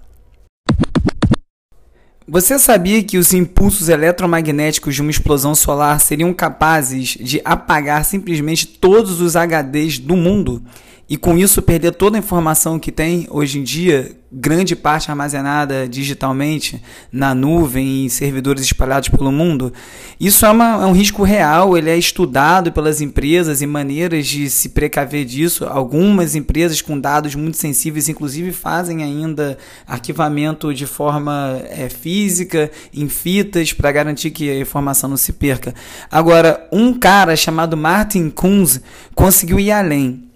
Você 2.27 2.59
sabia 2.59 3.03
que 3.03 3.17
os 3.17 3.33
impulsos 3.33 3.89
eletromagnéticos 3.89 4.93
de 4.93 5.01
uma 5.01 5.11
explosão 5.11 5.55
solar 5.55 5.99
seriam 5.99 6.31
capazes 6.31 7.17
de 7.19 7.41
apagar 7.43 8.05
simplesmente 8.05 8.67
todos 8.67 9.19
os 9.19 9.35
HDs 9.35 9.97
do 9.97 10.15
mundo? 10.15 10.63
E 11.11 11.17
com 11.17 11.37
isso 11.37 11.61
perder 11.61 11.91
toda 11.91 12.17
a 12.17 12.19
informação 12.19 12.79
que 12.79 12.89
tem 12.89 13.27
hoje 13.29 13.59
em 13.59 13.63
dia, 13.63 14.15
grande 14.31 14.77
parte 14.77 15.11
armazenada 15.11 15.85
digitalmente 15.85 16.81
na 17.11 17.35
nuvem 17.35 18.05
em 18.05 18.07
servidores 18.07 18.63
espalhados 18.63 19.09
pelo 19.09 19.29
mundo, 19.29 19.73
isso 20.17 20.45
é, 20.45 20.49
uma, 20.49 20.81
é, 20.81 20.85
um 20.85 20.93
risco 20.93 21.21
real, 21.21 21.77
ele 21.77 21.89
é 21.89 21.97
estudado 21.97 22.71
pelas 22.71 23.01
empresas 23.01 23.61
e 23.61 23.67
maneiras 23.67 24.25
de 24.25 24.49
se 24.49 24.69
precaver 24.69 25.25
disso. 25.25 25.65
Algumas 25.65 26.33
empresas 26.33 26.81
com 26.81 26.97
dados 26.97 27.35
muito 27.35 27.57
sensíveis, 27.57 28.07
inclusive, 28.07 28.53
fazem 28.53 29.03
ainda 29.03 29.57
arquivamento 29.85 30.73
de 30.73 30.85
forma 30.85 31.61
é, 31.65 31.89
física, 31.89 32.71
em 32.93 33.09
fitas, 33.09 33.73
para 33.73 33.91
garantir 33.91 34.31
que 34.31 34.49
a 34.49 34.57
informação 34.61 35.09
não 35.09 35.17
se 35.17 35.33
perca. 35.33 35.75
Agora, 36.09 36.69
um 36.71 36.93
cara 36.93 37.35
chamado 37.35 37.75
Martin 37.75 38.29
Kunz 38.29 38.79
conseguiu 39.13 39.59
ir 39.59 39.71
além 39.73 40.30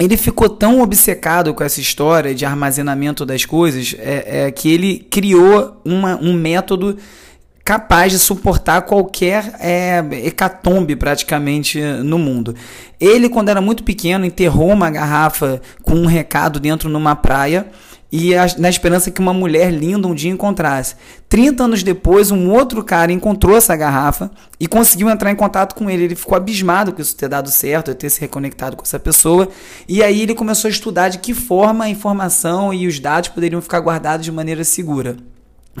ele 0.00 0.16
ficou 0.16 0.48
tão 0.48 0.80
obcecado 0.80 1.52
com 1.52 1.62
essa 1.62 1.78
história 1.78 2.34
de 2.34 2.46
armazenamento 2.46 3.26
das 3.26 3.44
coisas 3.44 3.94
é, 3.98 4.46
é, 4.46 4.50
que 4.50 4.72
ele 4.72 5.06
criou 5.10 5.78
uma, 5.84 6.16
um 6.16 6.32
método 6.32 6.96
capaz 7.62 8.10
de 8.10 8.18
suportar 8.18 8.82
qualquer 8.82 9.54
é, 9.60 10.02
hecatombe 10.24 10.96
praticamente 10.96 11.78
no 11.80 12.18
mundo. 12.18 12.54
Ele, 12.98 13.28
quando 13.28 13.50
era 13.50 13.60
muito 13.60 13.84
pequeno, 13.84 14.24
enterrou 14.24 14.70
uma 14.70 14.90
garrafa 14.90 15.60
com 15.82 15.94
um 15.94 16.06
recado 16.06 16.58
dentro 16.58 16.88
numa 16.88 17.14
praia 17.14 17.66
e 18.12 18.34
a, 18.34 18.46
na 18.58 18.68
esperança 18.68 19.10
que 19.10 19.20
uma 19.20 19.32
mulher 19.32 19.72
linda 19.72 20.08
um 20.08 20.14
dia 20.14 20.30
encontrasse. 20.30 20.96
30 21.28 21.64
anos 21.64 21.82
depois, 21.82 22.30
um 22.30 22.50
outro 22.50 22.82
cara 22.82 23.12
encontrou 23.12 23.56
essa 23.56 23.76
garrafa 23.76 24.30
e 24.58 24.66
conseguiu 24.66 25.08
entrar 25.08 25.30
em 25.30 25.36
contato 25.36 25.74
com 25.74 25.88
ele. 25.88 26.04
Ele 26.04 26.16
ficou 26.16 26.36
abismado 26.36 26.92
com 26.92 27.00
isso 27.00 27.16
ter 27.16 27.28
dado 27.28 27.48
certo, 27.50 27.94
ter 27.94 28.10
se 28.10 28.20
reconectado 28.20 28.76
com 28.76 28.82
essa 28.82 28.98
pessoa. 28.98 29.48
E 29.88 30.02
aí 30.02 30.22
ele 30.22 30.34
começou 30.34 30.68
a 30.68 30.72
estudar 30.72 31.08
de 31.08 31.18
que 31.18 31.32
forma 31.32 31.84
a 31.84 31.88
informação 31.88 32.74
e 32.74 32.86
os 32.86 32.98
dados 32.98 33.30
poderiam 33.30 33.62
ficar 33.62 33.78
guardados 33.78 34.24
de 34.24 34.32
maneira 34.32 34.64
segura. 34.64 35.16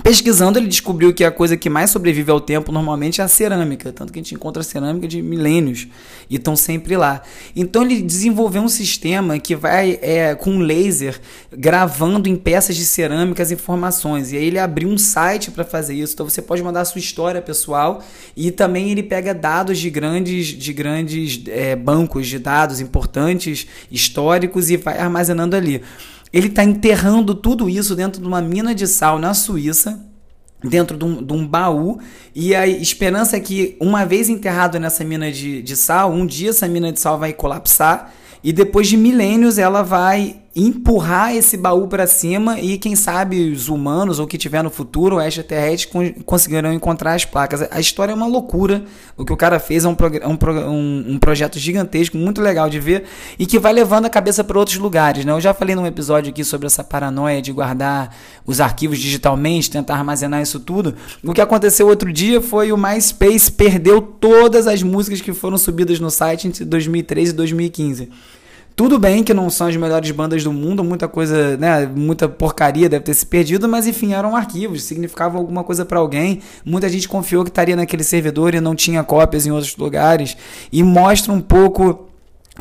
Pesquisando, 0.02 0.58
ele 0.58 0.66
descobriu 0.66 1.12
que 1.12 1.24
a 1.24 1.30
coisa 1.30 1.56
que 1.56 1.68
mais 1.68 1.90
sobrevive 1.90 2.30
ao 2.30 2.40
tempo 2.40 2.72
normalmente 2.72 3.20
é 3.20 3.24
a 3.24 3.28
cerâmica, 3.28 3.92
tanto 3.92 4.12
que 4.12 4.18
a 4.18 4.22
gente 4.22 4.34
encontra 4.34 4.62
cerâmica 4.62 5.06
de 5.06 5.20
milênios 5.20 5.88
e 6.28 6.36
estão 6.36 6.56
sempre 6.56 6.96
lá. 6.96 7.22
Então 7.54 7.82
ele 7.82 8.00
desenvolveu 8.00 8.62
um 8.62 8.68
sistema 8.68 9.38
que 9.38 9.54
vai 9.54 9.98
é, 10.00 10.34
com 10.34 10.58
laser 10.58 11.20
gravando 11.52 12.28
em 12.28 12.36
peças 12.36 12.76
de 12.76 12.84
cerâmica 12.84 13.42
as 13.42 13.50
informações. 13.50 14.32
E 14.32 14.36
aí 14.36 14.44
ele 14.44 14.58
abriu 14.58 14.88
um 14.88 14.96
site 14.96 15.50
para 15.50 15.64
fazer 15.64 15.94
isso. 15.94 16.14
Então 16.14 16.28
você 16.28 16.40
pode 16.40 16.62
mandar 16.62 16.80
a 16.80 16.84
sua 16.84 16.98
história 16.98 17.42
pessoal 17.42 18.02
e 18.36 18.50
também 18.50 18.90
ele 18.90 19.02
pega 19.02 19.34
dados 19.34 19.78
de 19.78 19.90
grandes, 19.90 20.46
de 20.46 20.72
grandes 20.72 21.42
é, 21.48 21.76
bancos 21.76 22.26
de 22.26 22.38
dados 22.38 22.80
importantes, 22.80 23.66
históricos 23.90 24.70
e 24.70 24.76
vai 24.76 24.98
armazenando 24.98 25.56
ali. 25.56 25.82
Ele 26.32 26.46
está 26.46 26.62
enterrando 26.62 27.34
tudo 27.34 27.68
isso 27.68 27.96
dentro 27.96 28.20
de 28.20 28.26
uma 28.26 28.40
mina 28.40 28.74
de 28.74 28.86
sal 28.86 29.18
na 29.18 29.34
Suíça, 29.34 30.00
dentro 30.62 30.96
de 30.96 31.04
um, 31.04 31.22
de 31.22 31.32
um, 31.32 31.46
baú. 31.46 31.98
E 32.34 32.54
a 32.54 32.66
esperança 32.66 33.36
é 33.36 33.40
que, 33.40 33.76
uma 33.80 34.04
vez 34.04 34.28
enterrado 34.28 34.78
nessa 34.78 35.02
mina 35.04 35.32
de, 35.32 35.62
de 35.62 35.76
sal, 35.76 36.12
um 36.12 36.24
dia 36.24 36.50
essa 36.50 36.68
mina 36.68 36.92
de 36.92 37.00
sal 37.00 37.18
vai 37.18 37.32
colapsar. 37.32 38.12
E 38.42 38.52
depois 38.52 38.88
de 38.88 38.96
milênios 38.96 39.58
ela 39.58 39.82
vai 39.82 40.40
empurrar 40.54 41.32
esse 41.32 41.56
baú 41.56 41.86
para 41.86 42.08
cima 42.08 42.58
e 42.58 42.76
quem 42.76 42.96
sabe 42.96 43.50
os 43.50 43.68
humanos 43.68 44.18
ou 44.18 44.26
que 44.26 44.36
tiver 44.36 44.64
no 44.64 44.70
futuro, 44.70 45.16
o 45.16 45.20
extraterrestre, 45.20 45.88
conseguirão 46.26 46.72
encontrar 46.72 47.14
as 47.14 47.24
placas. 47.24 47.62
A 47.70 47.78
história 47.78 48.12
é 48.12 48.14
uma 48.14 48.26
loucura. 48.26 48.82
O 49.16 49.24
que 49.24 49.32
o 49.32 49.36
cara 49.36 49.60
fez 49.60 49.84
é 49.84 49.88
um, 49.88 49.96
um, 50.26 51.12
um 51.12 51.18
projeto 51.18 51.56
gigantesco, 51.56 52.16
muito 52.16 52.40
legal 52.40 52.68
de 52.68 52.80
ver 52.80 53.04
e 53.38 53.46
que 53.46 53.60
vai 53.60 53.72
levando 53.72 54.06
a 54.06 54.10
cabeça 54.10 54.42
para 54.42 54.58
outros 54.58 54.76
lugares. 54.76 55.24
Né? 55.24 55.30
Eu 55.30 55.40
já 55.40 55.54
falei 55.54 55.76
num 55.76 55.86
episódio 55.86 56.30
aqui 56.30 56.42
sobre 56.42 56.66
essa 56.66 56.82
paranoia 56.82 57.40
de 57.40 57.52
guardar 57.52 58.16
os 58.44 58.60
arquivos 58.60 58.98
digitalmente, 58.98 59.70
tentar 59.70 59.94
armazenar 59.94 60.42
isso 60.42 60.58
tudo. 60.58 60.96
O 61.22 61.32
que 61.32 61.40
aconteceu 61.40 61.86
outro 61.86 62.12
dia 62.12 62.40
foi 62.40 62.72
o 62.72 62.76
MySpace 62.76 63.52
perdeu 63.52 64.02
todas 64.02 64.66
as 64.66 64.82
músicas 64.82 65.20
que 65.20 65.32
foram 65.32 65.56
subidas 65.56 66.00
no 66.00 66.10
site 66.10 66.48
entre 66.48 66.64
2013 66.64 67.30
e 67.30 67.34
2015. 67.34 68.08
Tudo 68.80 68.98
bem 68.98 69.22
que 69.22 69.34
não 69.34 69.50
são 69.50 69.66
as 69.66 69.76
melhores 69.76 70.10
bandas 70.10 70.42
do 70.42 70.54
mundo, 70.54 70.82
muita 70.82 71.06
coisa, 71.06 71.54
né, 71.58 71.84
muita 71.84 72.26
porcaria 72.26 72.88
deve 72.88 73.04
ter 73.04 73.12
se 73.12 73.26
perdido, 73.26 73.68
mas 73.68 73.86
enfim, 73.86 74.14
eram 74.14 74.34
arquivos, 74.34 74.84
significavam 74.84 75.38
alguma 75.38 75.62
coisa 75.62 75.84
para 75.84 75.98
alguém. 75.98 76.40
Muita 76.64 76.88
gente 76.88 77.06
confiou 77.06 77.44
que 77.44 77.50
estaria 77.50 77.76
naquele 77.76 78.02
servidor 78.02 78.54
e 78.54 78.60
não 78.60 78.74
tinha 78.74 79.04
cópias 79.04 79.44
em 79.44 79.50
outros 79.50 79.76
lugares. 79.76 80.34
E 80.72 80.82
mostra 80.82 81.30
um 81.30 81.42
pouco 81.42 82.09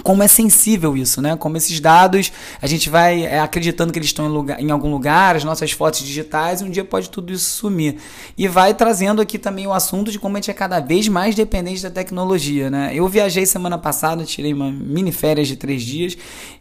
como 0.03 0.23
é 0.23 0.27
sensível 0.27 0.95
isso, 0.95 1.21
né? 1.21 1.35
Como 1.35 1.57
esses 1.57 1.79
dados, 1.79 2.31
a 2.61 2.67
gente 2.67 2.89
vai 2.89 3.23
é, 3.23 3.39
acreditando 3.39 3.91
que 3.91 3.99
eles 3.99 4.09
estão 4.09 4.25
em, 4.25 4.29
lugar, 4.29 4.61
em, 4.61 4.71
algum 4.71 4.89
lugar, 4.89 5.35
as 5.35 5.43
nossas 5.43 5.71
fotos 5.71 6.01
digitais, 6.01 6.61
e 6.61 6.63
um 6.63 6.69
dia 6.69 6.85
pode 6.85 7.09
tudo 7.09 7.33
isso 7.33 7.49
sumir. 7.49 7.97
E 8.37 8.47
vai 8.47 8.73
trazendo 8.73 9.21
aqui 9.21 9.37
também 9.37 9.67
o 9.67 9.73
assunto 9.73 10.11
de 10.11 10.19
como 10.19 10.37
a 10.37 10.39
gente 10.39 10.51
é 10.51 10.53
cada 10.53 10.79
vez 10.79 11.07
mais 11.07 11.35
dependente 11.35 11.81
da 11.81 11.89
tecnologia, 11.89 12.69
né? 12.69 12.91
Eu 12.93 13.07
viajei 13.07 13.45
semana 13.45 13.77
passada, 13.77 14.23
tirei 14.23 14.53
uma 14.53 14.71
mini 14.71 15.11
férias 15.11 15.47
de 15.47 15.55
três 15.55 15.81
dias 15.81 16.15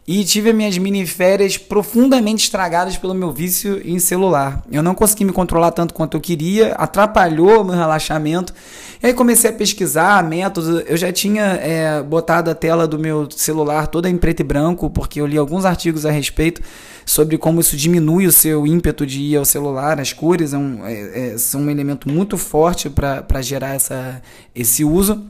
e 0.07 0.23
tive 0.25 0.51
minhas 0.51 0.77
mini 0.77 1.05
férias 1.05 1.57
profundamente 1.57 2.43
estragadas 2.43 2.97
pelo 2.97 3.13
meu 3.13 3.31
vício 3.31 3.81
em 3.85 3.99
celular. 3.99 4.63
Eu 4.71 4.81
não 4.81 4.95
consegui 4.95 5.23
me 5.23 5.31
controlar 5.31 5.71
tanto 5.71 5.93
quanto 5.93 6.17
eu 6.17 6.21
queria, 6.21 6.73
atrapalhou 6.73 7.61
o 7.61 7.63
meu 7.63 7.75
relaxamento. 7.75 8.53
E 9.01 9.07
aí 9.07 9.13
comecei 9.13 9.49
a 9.49 9.53
pesquisar 9.53 10.21
métodos. 10.23 10.83
Eu 10.87 10.97
já 10.97 11.11
tinha 11.11 11.43
é, 11.43 12.01
botado 12.01 12.49
a 12.51 12.55
tela 12.55 12.87
do 12.87 12.99
meu 12.99 13.18
celular 13.31 13.87
toda 13.87 14.09
em 14.09 14.17
preto 14.17 14.41
e 14.41 14.43
branco, 14.43 14.89
porque 14.89 15.19
eu 15.19 15.25
li 15.25 15.37
alguns 15.37 15.65
artigos 15.65 16.05
a 16.05 16.11
respeito 16.11 16.61
sobre 17.05 17.37
como 17.37 17.59
isso 17.59 17.75
diminui 17.75 18.27
o 18.27 18.31
seu 18.31 18.67
ímpeto 18.67 19.05
de 19.05 19.19
ir 19.19 19.37
ao 19.37 19.45
celular. 19.45 19.99
As 19.99 20.13
cores 20.13 20.53
é 20.53 20.57
um, 20.57 20.85
é, 20.85 21.37
são 21.37 21.61
um 21.61 21.69
elemento 21.69 22.07
muito 22.07 22.37
forte 22.37 22.89
para 22.89 23.41
gerar 23.41 23.73
essa, 23.73 24.21
esse 24.53 24.83
uso. 24.83 25.25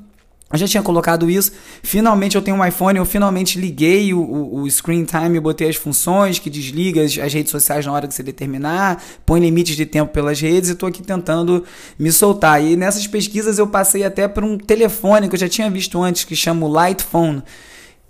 Eu 0.51 0.57
já 0.57 0.67
tinha 0.67 0.81
colocado 0.81 1.29
isso. 1.29 1.51
Finalmente 1.83 2.35
eu 2.35 2.41
tenho 2.41 2.57
um 2.57 2.65
iPhone, 2.65 2.97
eu 2.97 3.05
finalmente 3.05 3.59
liguei 3.59 4.13
o, 4.13 4.19
o, 4.19 4.61
o 4.61 4.71
Screen 4.71 5.05
Time 5.05 5.37
e 5.37 5.39
botei 5.39 5.69
as 5.69 5.75
funções 5.75 6.39
que 6.39 6.49
desliga 6.49 7.03
as, 7.03 7.17
as, 7.19 7.31
redes 7.31 7.51
sociais 7.51 7.85
na 7.85 7.91
hora 7.91 8.07
que 8.07 8.15
você 8.15 8.23
determinar, 8.23 9.01
põe 9.25 9.39
limites 9.39 9.75
de 9.75 9.85
tempo 9.85 10.11
pelas 10.11 10.41
redes 10.41 10.69
e 10.69 10.73
estou 10.73 10.89
aqui 10.89 11.03
tentando 11.03 11.63
me 11.99 12.11
soltar. 12.11 12.63
E 12.63 12.75
nessas 12.75 13.05
pesquisas 13.05 13.59
eu 13.59 13.67
passei 13.67 14.03
até 14.03 14.27
por 14.27 14.43
um 14.43 14.57
telefone 14.57 15.29
que 15.29 15.35
eu 15.35 15.39
já 15.39 15.47
tinha 15.47 15.69
visto 15.69 16.01
antes, 16.01 16.23
que 16.23 16.35
chama 16.35 16.65
o 16.65 16.69
Light 16.69 17.03
Phone 17.03 17.43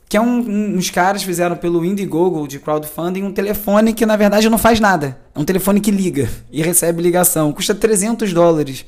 que 0.10 0.18
é 0.18 0.22
um, 0.22 0.76
uns 0.76 0.90
caras 0.90 1.22
fizeram 1.22 1.56
pelo 1.56 1.86
Indiegogo 1.86 2.48
de 2.48 2.58
crowdfunding 2.58 3.22
um 3.22 3.32
telefone 3.32 3.94
que 3.94 4.08
na 4.08 4.16
verdade 4.16 4.50
não 4.50 4.58
faz 4.58 4.80
nada. 4.80 5.20
É 5.36 5.40
um 5.40 5.46
telefone 5.46 5.80
que 5.80 5.92
liga 5.92 6.28
e 6.52 6.64
recebe 6.64 7.00
ligação. 7.00 7.54
Custa 7.54 7.76
300 7.76 8.34
dólares 8.34 8.84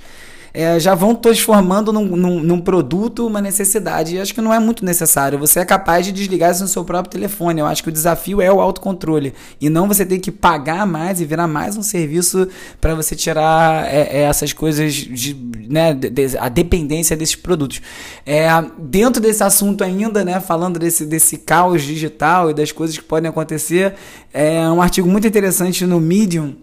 é, 0.53 0.79
já 0.79 0.93
vão 0.93 1.15
transformando 1.15 1.93
num, 1.93 2.05
num, 2.05 2.39
num, 2.41 2.59
produto 2.59 3.25
uma 3.25 3.41
necessidade. 3.41 4.15
E 4.15 4.19
acho 4.19 4.33
que 4.33 4.41
não 4.41 4.53
é 4.53 4.59
muito 4.59 4.83
necessário. 4.83 5.39
Você 5.39 5.59
é 5.59 5.65
capaz 5.65 6.05
de 6.05 6.11
desligar 6.11 6.51
isso 6.51 6.61
no 6.61 6.67
seu 6.67 6.83
próprio 6.83 7.11
telefone. 7.11 7.61
Eu 7.61 7.65
acho 7.65 7.81
que 7.81 7.89
o 7.89 7.91
desafio 7.91 8.41
é 8.41 8.51
o 8.51 8.59
autocontrole. 8.59 9.33
E 9.59 9.69
não 9.69 9.87
você 9.87 10.05
ter 10.05 10.19
que 10.19 10.31
pagar 10.31 10.85
mais 10.85 11.21
e 11.21 11.25
virar 11.25 11.47
mais 11.47 11.77
um 11.77 11.83
serviço 11.83 12.47
para 12.79 12.93
você 12.93 13.15
tirar 13.15 13.87
é, 13.87 14.01
é, 14.01 14.21
essas 14.23 14.51
coisas, 14.51 14.93
de, 14.93 15.35
né, 15.69 15.93
de, 15.93 16.37
a 16.37 16.49
dependência 16.49 17.15
desses 17.15 17.35
produtos. 17.35 17.81
É, 18.25 18.47
dentro 18.77 19.21
desse 19.21 19.43
assunto 19.43 19.83
ainda, 19.83 20.23
né, 20.25 20.39
falando 20.39 20.77
desse, 20.77 21.05
desse 21.05 21.37
caos 21.37 21.83
digital 21.83 22.49
e 22.49 22.53
das 22.53 22.71
coisas 22.71 22.97
que 22.97 23.03
podem 23.03 23.29
acontecer, 23.29 23.95
é 24.33 24.69
um 24.69 24.81
artigo 24.81 25.07
muito 25.07 25.27
interessante 25.27 25.85
no 25.85 25.99
Medium 25.99 26.55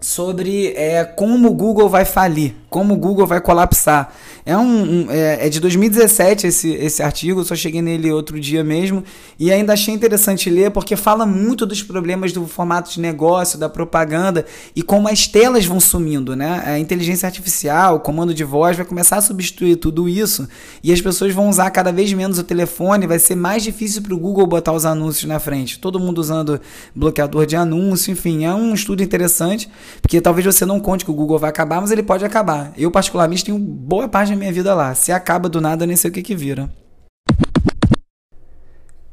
sobre 0.00 0.72
é, 0.76 1.04
como 1.04 1.48
o 1.48 1.54
Google 1.54 1.88
vai 1.88 2.04
falir, 2.04 2.54
como 2.72 2.94
o 2.94 2.96
Google 2.96 3.26
vai 3.26 3.40
colapsar. 3.40 4.12
É, 4.44 4.56
um, 4.56 4.62
um 5.04 5.10
é, 5.10 5.46
é, 5.46 5.48
de 5.48 5.60
2017 5.60 6.46
esse, 6.48 6.70
esse 6.72 7.02
artigo, 7.02 7.44
só 7.44 7.54
cheguei 7.54 7.82
nele 7.82 8.10
outro 8.10 8.40
dia 8.40 8.64
mesmo, 8.64 9.04
e 9.38 9.52
ainda 9.52 9.74
achei 9.74 9.94
interessante 9.94 10.50
ler 10.50 10.70
porque 10.70 10.96
fala 10.96 11.24
muito 11.24 11.64
dos 11.64 11.82
problemas 11.82 12.32
do 12.32 12.46
formato 12.46 12.90
de 12.90 13.00
negócio, 13.00 13.58
da 13.58 13.68
propaganda 13.68 14.44
e 14.74 14.82
como 14.82 15.06
as 15.06 15.28
telas 15.28 15.66
vão 15.66 15.78
sumindo, 15.78 16.34
né? 16.34 16.62
A 16.66 16.78
inteligência 16.78 17.26
artificial, 17.26 17.96
o 17.96 18.00
comando 18.00 18.32
de 18.34 18.42
voz 18.42 18.76
vai 18.76 18.86
começar 18.86 19.18
a 19.18 19.20
substituir 19.20 19.76
tudo 19.76 20.08
isso 20.08 20.48
e 20.82 20.92
as 20.92 21.00
pessoas 21.00 21.32
vão 21.34 21.48
usar 21.48 21.70
cada 21.70 21.92
vez 21.92 22.12
menos 22.12 22.38
o 22.38 22.42
telefone, 22.42 23.06
vai 23.06 23.18
ser 23.18 23.36
mais 23.36 23.62
difícil 23.62 24.02
para 24.02 24.14
o 24.14 24.18
Google 24.18 24.46
botar 24.46 24.72
os 24.72 24.86
anúncios 24.86 25.24
na 25.24 25.38
frente. 25.38 25.78
Todo 25.78 26.00
mundo 26.00 26.18
usando 26.18 26.58
bloqueador 26.96 27.44
de 27.44 27.54
anúncio, 27.54 28.10
enfim, 28.10 28.44
é 28.44 28.54
um 28.54 28.72
estudo 28.72 29.02
interessante 29.02 29.70
porque 30.00 30.20
talvez 30.20 30.46
você 30.46 30.64
não 30.64 30.80
conte 30.80 31.04
que 31.04 31.10
o 31.10 31.14
Google 31.14 31.38
vai 31.38 31.50
acabar, 31.50 31.80
mas 31.80 31.90
ele 31.90 32.02
pode 32.02 32.24
acabar. 32.24 32.61
Eu, 32.76 32.90
particularmente, 32.90 33.44
tenho 33.44 33.58
boa 33.58 34.08
parte 34.08 34.30
da 34.30 34.36
minha 34.36 34.52
vida 34.52 34.74
lá. 34.74 34.94
Se 34.94 35.10
acaba 35.10 35.48
do 35.48 35.60
nada, 35.60 35.86
nem 35.86 35.96
sei 35.96 36.10
o 36.10 36.12
que, 36.12 36.22
que 36.22 36.34
vira. 36.34 36.70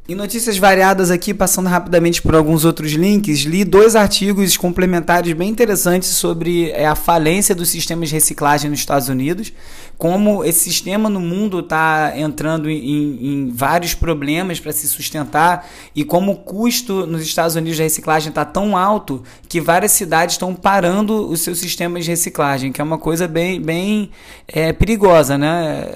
Em 0.10 0.16
notícias 0.16 0.58
variadas 0.58 1.12
aqui, 1.12 1.36
passando 1.36 1.70
rapidamente 1.70 2.20
por 2.20 2.34
alguns 2.34 2.66
outros 2.66 2.94
links, 2.94 3.42
li 3.42 3.64
dois 3.64 3.96
artigos 3.96 4.58
complementares 4.58 5.32
bem 5.34 5.48
interessantes 5.48 6.10
sobre 6.10 6.72
é, 6.72 6.88
a 6.88 6.96
falência 6.96 7.54
dos 7.54 7.70
sistemas 7.70 8.10
de 8.10 8.16
reciclagem 8.16 8.72
nos 8.72 8.80
Estados 8.80 9.08
Unidos, 9.08 9.54
como 10.00 10.46
esse 10.46 10.62
sistema 10.62 11.10
no 11.10 11.20
mundo 11.20 11.60
está 11.60 12.14
entrando 12.16 12.70
em, 12.70 13.20
em, 13.22 13.52
vários 13.54 13.94
problemas 13.94 14.58
para 14.58 14.72
se 14.72 14.88
sustentar 14.88 15.70
e 15.94 16.06
como 16.06 16.32
o 16.32 16.36
custo 16.38 17.06
nos 17.06 17.22
Estados 17.22 17.58
Unidos 17.58 17.76
de 17.76 17.84
reciclagem 17.84 18.30
está 18.30 18.46
tão 18.46 18.78
alto 18.78 19.22
que 19.50 19.60
várias 19.60 19.92
cidades 19.92 20.36
estão 20.36 20.56
parando 20.56 21.30
os 21.30 21.42
seus 21.42 21.60
sistemas 21.60 22.06
de 22.06 22.12
reciclagem, 22.12 22.72
que 22.72 22.80
é 22.80 22.84
uma 22.84 22.98
coisa 22.98 23.28
bem, 23.28 23.62
bem 23.62 24.10
é, 24.48 24.72
perigosa. 24.72 25.38
Né? 25.38 25.90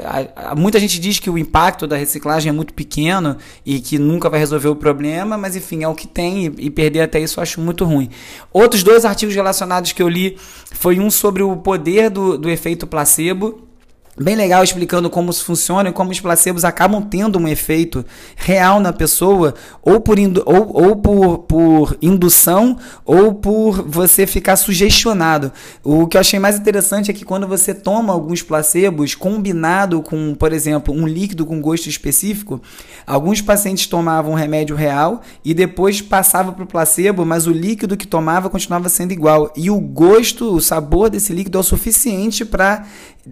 Muita 0.58 0.82
gente 0.82 1.00
diz 1.00 1.18
que 1.18 1.30
o 1.30 1.38
impacto 1.38 1.88
da 1.88 1.96
reciclagem 1.96 2.50
é 2.50 2.54
muito 2.54 2.74
pequeno 2.74 3.38
e 3.66 3.80
que 3.80 3.98
nunca 3.98 4.30
vai 4.30 4.42
resolver 4.42 4.68
o 4.68 4.76
problema, 4.76 5.38
mas 5.38 5.56
enfim, 5.56 5.82
é 5.82 5.88
o 5.88 5.96
que 5.96 6.10
tem 6.10 6.48
e, 6.48 6.66
e 6.66 6.70
perder 6.70 7.04
até 7.04 7.22
isso 7.22 7.40
eu 7.40 7.42
acho 7.42 7.62
muito 7.62 7.86
ruim. 7.86 8.10
Outros 8.52 8.84
dois 8.84 9.06
artigos 9.06 9.34
relacionados 9.34 9.94
que 9.94 10.04
eu 10.04 10.10
li 10.10 10.38
foi 10.74 11.00
um 11.00 11.10
sobre 11.10 11.42
o 11.42 11.56
poder 11.56 12.10
do, 12.10 12.38
do 12.38 12.50
efeito 12.50 12.86
placebo 12.86 13.72
bem 14.18 14.36
legal 14.36 14.64
explicando 14.64 15.10
como 15.10 15.32
isso 15.32 15.44
funciona 15.44 15.90
e 15.90 15.94
como 15.94 16.12
os 16.12 16.20
placebos 16.20 16.64
acabam 16.64 17.02
tendo 17.02 17.40
um 17.40 17.48
efeito 17.48 18.06
real 18.36 18.80
na 18.80 18.94
pessoa, 18.94 19.56
ou 19.82 20.00
por, 20.00 20.18
ou, 20.46 20.90
ou 20.90 20.96
por, 20.96 21.38
por 21.40 21.98
indução, 22.02 22.78
ou 23.04 23.34
por 23.34 23.82
você 23.88 24.28
ficar 24.28 24.56
sugestionado. 24.56 25.52
O 25.84 26.06
que 26.08 26.18
eu 26.18 26.22
achei 26.22 26.40
mais 26.40 26.58
interessante 26.58 27.10
é 27.10 27.14
que 27.14 27.26
quando 27.26 27.48
você 27.48 27.74
toma 27.74 28.14
alguns 28.14 28.44
placebos 28.44 29.16
combinado 29.16 30.02
com, 30.02 30.36
por 30.36 30.54
exemplo, 30.54 30.94
um 30.94 31.08
líquido 31.08 31.46
com 31.46 31.60
gosto 31.60 31.90
específico, 31.90 32.62
alguns 33.08 33.42
pacientes 33.42 33.88
tomavam 33.88 34.34
um 34.34 34.36
remédio 34.36 34.76
real 34.76 35.22
e 35.44 35.54
depois 35.54 36.02
passava 36.02 36.52
para 36.52 36.64
o 36.64 36.68
placebo, 36.68 37.26
mas 37.26 37.48
o 37.48 37.52
líquido 37.52 37.98
que 37.98 38.06
tomava 38.06 38.50
continuava 38.50 38.90
sendo 38.90 39.12
igual. 39.12 39.52
E 39.56 39.72
o 39.72 39.80
gosto, 39.80 40.54
o 40.54 40.62
sabor 40.62 41.10
desse 41.10 41.34
líquido 41.34 41.58
é 41.58 41.62
o 41.62 41.64
suficiente 41.64 42.46
para 42.46 42.86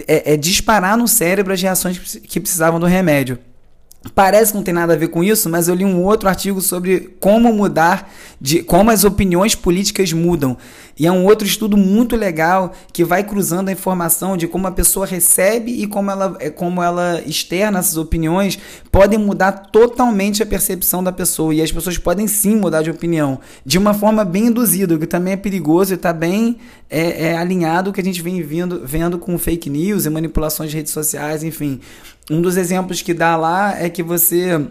é, 0.07 0.33
é 0.33 0.37
disparar 0.37 0.97
no 0.97 1.07
cérebro 1.07 1.53
as 1.53 1.61
reações 1.61 2.17
que 2.23 2.39
precisavam 2.39 2.79
do 2.79 2.85
remédio. 2.85 3.37
Parece 4.15 4.51
que 4.51 4.57
não 4.57 4.63
tem 4.63 4.73
nada 4.73 4.93
a 4.93 4.97
ver 4.97 5.09
com 5.09 5.23
isso, 5.23 5.47
mas 5.47 5.67
eu 5.67 5.75
li 5.75 5.85
um 5.85 6.03
outro 6.03 6.27
artigo 6.27 6.59
sobre 6.59 7.15
como 7.19 7.53
mudar, 7.53 8.11
de 8.41 8.63
como 8.63 8.89
as 8.89 9.03
opiniões 9.03 9.53
políticas 9.53 10.11
mudam. 10.11 10.57
E 10.97 11.05
é 11.05 11.11
um 11.11 11.23
outro 11.23 11.47
estudo 11.47 11.77
muito 11.77 12.15
legal 12.15 12.73
que 12.91 13.03
vai 13.03 13.23
cruzando 13.23 13.69
a 13.69 13.71
informação 13.71 14.35
de 14.35 14.47
como 14.47 14.65
a 14.65 14.71
pessoa 14.71 15.05
recebe 15.05 15.71
e 15.71 15.85
como 15.85 16.09
ela, 16.09 16.35
é, 16.39 16.49
como 16.49 16.81
ela 16.81 17.21
externa 17.27 17.77
essas 17.77 17.95
opiniões 17.95 18.57
podem 18.91 19.19
mudar 19.19 19.51
totalmente 19.51 20.41
a 20.41 20.47
percepção 20.47 21.03
da 21.03 21.11
pessoa. 21.11 21.53
E 21.53 21.61
as 21.61 21.71
pessoas 21.71 21.99
podem 21.99 22.27
sim 22.27 22.55
mudar 22.55 22.81
de 22.81 22.89
opinião 22.89 23.39
de 23.63 23.77
uma 23.77 23.93
forma 23.93 24.25
bem 24.25 24.47
induzida, 24.47 24.95
o 24.95 24.99
que 24.99 25.07
também 25.07 25.33
é 25.33 25.37
perigoso 25.37 25.93
e 25.93 25.95
está 25.95 26.11
bem 26.11 26.57
é, 26.89 27.27
é, 27.27 27.37
alinhado 27.37 27.91
o 27.91 27.93
que 27.93 28.01
a 28.01 28.03
gente 28.03 28.21
vem 28.21 28.41
vindo, 28.41 28.81
vendo 28.83 29.19
com 29.19 29.37
fake 29.37 29.69
news 29.69 30.05
e 30.05 30.09
manipulações 30.09 30.71
de 30.71 30.77
redes 30.77 30.91
sociais, 30.91 31.43
enfim. 31.43 31.79
Um 32.29 32.41
dos 32.41 32.57
exemplos 32.57 33.01
que 33.01 33.13
dá 33.13 33.35
lá 33.35 33.77
é 33.77 33.89
que 33.89 34.03
você 34.03 34.67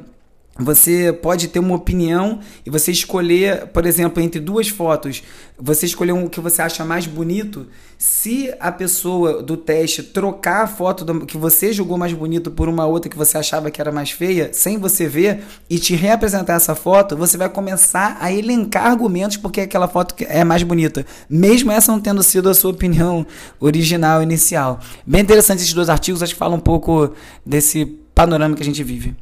você 0.61 1.13
pode 1.13 1.49
ter 1.49 1.59
uma 1.59 1.75
opinião 1.75 2.41
e 2.67 2.71
você 2.71 2.93
escolher, 2.93 3.67
por 3.69 3.87
exemplo, 3.87 4.23
entre 4.23 4.39
duas 4.39 4.69
fotos, 4.69 5.23
você 5.59 5.87
escolher 5.87 6.13
um 6.13 6.29
que 6.29 6.41
você 6.41 6.61
acha 6.61 6.85
mais 6.85 7.07
bonito. 7.07 7.67
Se 7.97 8.53
a 8.61 8.71
pessoa 8.71 9.43
do 9.43 9.57
teste 9.57 10.03
trocar 10.03 10.65
a 10.65 10.67
foto 10.67 11.05
do, 11.05 11.25
que 11.25 11.37
você 11.37 11.73
julgou 11.73 11.97
mais 11.97 12.13
bonito 12.13 12.51
por 12.51 12.69
uma 12.69 12.87
outra 12.87 13.11
que 13.11 13.17
você 13.17 13.39
achava 13.39 13.71
que 13.71 13.81
era 13.81 13.91
mais 13.91 14.11
feia, 14.11 14.51
sem 14.53 14.77
você 14.77 15.09
ver, 15.09 15.43
e 15.69 15.79
te 15.79 15.95
reapresentar 15.95 16.55
essa 16.55 16.75
foto, 16.75 17.17
você 17.17 17.39
vai 17.39 17.49
começar 17.49 18.19
a 18.21 18.31
elencar 18.31 18.87
argumentos 18.87 19.39
porque 19.39 19.63
aquela 19.63 19.89
foto 19.89 20.15
é 20.21 20.45
mais 20.45 20.63
bonita, 20.63 21.07
mesmo 21.29 21.73
essa 21.73 21.91
não 21.91 22.01
tendo 22.01 22.23
sido 22.23 22.49
a 22.51 22.55
sua 22.55 22.71
opinião 22.71 23.27
original 23.59 24.23
inicial. 24.23 24.81
Bem 25.07 25.23
interessante 25.23 25.61
esses 25.61 25.73
dois 25.73 25.89
artigos, 25.89 26.23
acho 26.23 26.35
que 26.35 26.39
falam 26.39 26.59
um 26.59 26.61
pouco 26.61 27.13
desse 27.45 27.87
panorama 28.15 28.55
que 28.55 28.63
a 28.63 28.67
gente 28.67 28.83
vive. 28.85 29.17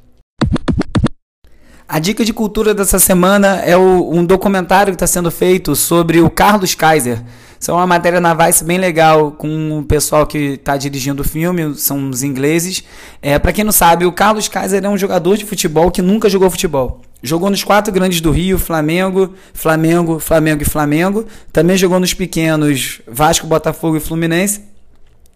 A 1.90 1.98
dica 1.98 2.22
de 2.22 2.34
cultura 2.34 2.74
dessa 2.74 2.98
semana 2.98 3.62
é 3.64 3.74
o, 3.74 4.10
um 4.12 4.22
documentário 4.22 4.92
que 4.92 4.96
está 4.96 5.06
sendo 5.06 5.30
feito 5.30 5.74
sobre 5.74 6.20
o 6.20 6.28
Carlos 6.28 6.74
Kaiser. 6.74 7.22
Isso 7.58 7.70
é 7.70 7.74
uma 7.74 7.86
matéria 7.86 8.20
na 8.20 8.34
Vice 8.34 8.62
bem 8.62 8.76
legal 8.76 9.32
com 9.32 9.78
o 9.78 9.82
pessoal 9.82 10.26
que 10.26 10.38
está 10.38 10.76
dirigindo 10.76 11.22
o 11.22 11.24
filme, 11.24 11.74
são 11.76 12.10
os 12.10 12.22
ingleses. 12.22 12.84
É, 13.22 13.38
Para 13.38 13.54
quem 13.54 13.64
não 13.64 13.72
sabe, 13.72 14.04
o 14.04 14.12
Carlos 14.12 14.48
Kaiser 14.48 14.84
é 14.84 14.88
um 14.88 14.98
jogador 14.98 15.38
de 15.38 15.46
futebol 15.46 15.90
que 15.90 16.02
nunca 16.02 16.28
jogou 16.28 16.50
futebol. 16.50 17.00
Jogou 17.22 17.48
nos 17.48 17.64
quatro 17.64 17.90
grandes 17.90 18.20
do 18.20 18.30
Rio, 18.30 18.58
Flamengo, 18.58 19.32
Flamengo, 19.54 20.20
Flamengo 20.20 20.60
e 20.60 20.66
Flamengo. 20.66 21.24
Também 21.50 21.78
jogou 21.78 21.98
nos 21.98 22.12
pequenos 22.12 23.00
Vasco, 23.08 23.46
Botafogo 23.46 23.96
e 23.96 24.00
Fluminense 24.00 24.60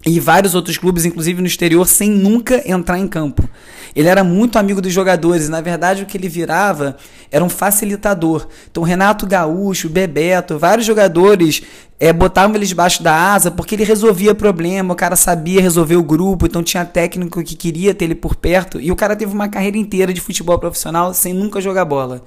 e 0.05 0.19
vários 0.19 0.55
outros 0.55 0.77
clubes, 0.77 1.05
inclusive 1.05 1.41
no 1.41 1.47
exterior, 1.47 1.87
sem 1.87 2.11
nunca 2.11 2.63
entrar 2.69 2.99
em 2.99 3.07
campo. 3.07 3.49
Ele 3.95 4.09
era 4.09 4.25
muito 4.25 4.59
amigo 4.59 4.81
dos 4.81 4.93
jogadores, 4.93 5.49
na 5.49 5.61
verdade 5.61 6.03
o 6.03 6.07
que 6.07 6.17
ele 6.17 6.29
virava 6.29 6.97
era 7.31 7.45
um 7.45 7.49
facilitador. 7.49 8.47
Então 8.71 8.83
Renato 8.83 9.27
Gaúcho, 9.27 9.89
Bebeto, 9.89 10.59
vários 10.59 10.87
jogadores 10.87 11.63
é, 12.01 12.13
botavam 12.13 12.57
ele 12.57 12.67
debaixo 12.67 13.03
da 13.03 13.15
asa 13.33 13.51
porque 13.51 13.75
ele 13.75 13.85
resolvia 13.85 14.35
problema, 14.35 14.93
o 14.93 14.97
cara 14.97 15.15
sabia 15.15 15.61
resolver 15.61 15.97
o 15.97 16.03
grupo, 16.03 16.47
então 16.47 16.63
tinha 16.63 16.85
técnico 16.85 17.43
que 17.45 17.55
queria 17.55 17.95
ter 17.95 18.07
ele 18.07 18.15
por 18.15 18.35
perto, 18.35 18.81
e 18.81 18.91
o 18.91 18.97
cara 18.97 19.15
teve 19.15 19.33
uma 19.33 19.49
carreira 19.49 19.77
inteira 19.77 20.13
de 20.13 20.21
futebol 20.21 20.59
profissional 20.59 21.15
sem 21.15 21.33
nunca 21.33 21.61
jogar 21.61 21.85
bola. 21.85 22.25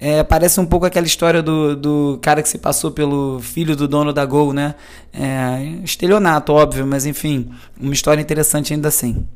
É, 0.00 0.22
parece 0.22 0.58
um 0.58 0.64
pouco 0.64 0.86
aquela 0.86 1.06
história 1.06 1.42
do, 1.42 1.76
do 1.76 2.18
cara 2.22 2.42
que 2.42 2.48
se 2.48 2.56
passou 2.56 2.90
pelo 2.90 3.38
filho 3.40 3.76
do 3.76 3.86
dono 3.86 4.14
da 4.14 4.24
Gol, 4.24 4.54
né? 4.54 4.74
É, 5.12 5.62
estelionato, 5.84 6.54
óbvio, 6.54 6.86
mas 6.86 7.04
enfim, 7.04 7.50
uma 7.78 7.92
história 7.92 8.22
interessante 8.22 8.72
ainda 8.72 8.88
assim. 8.88 9.26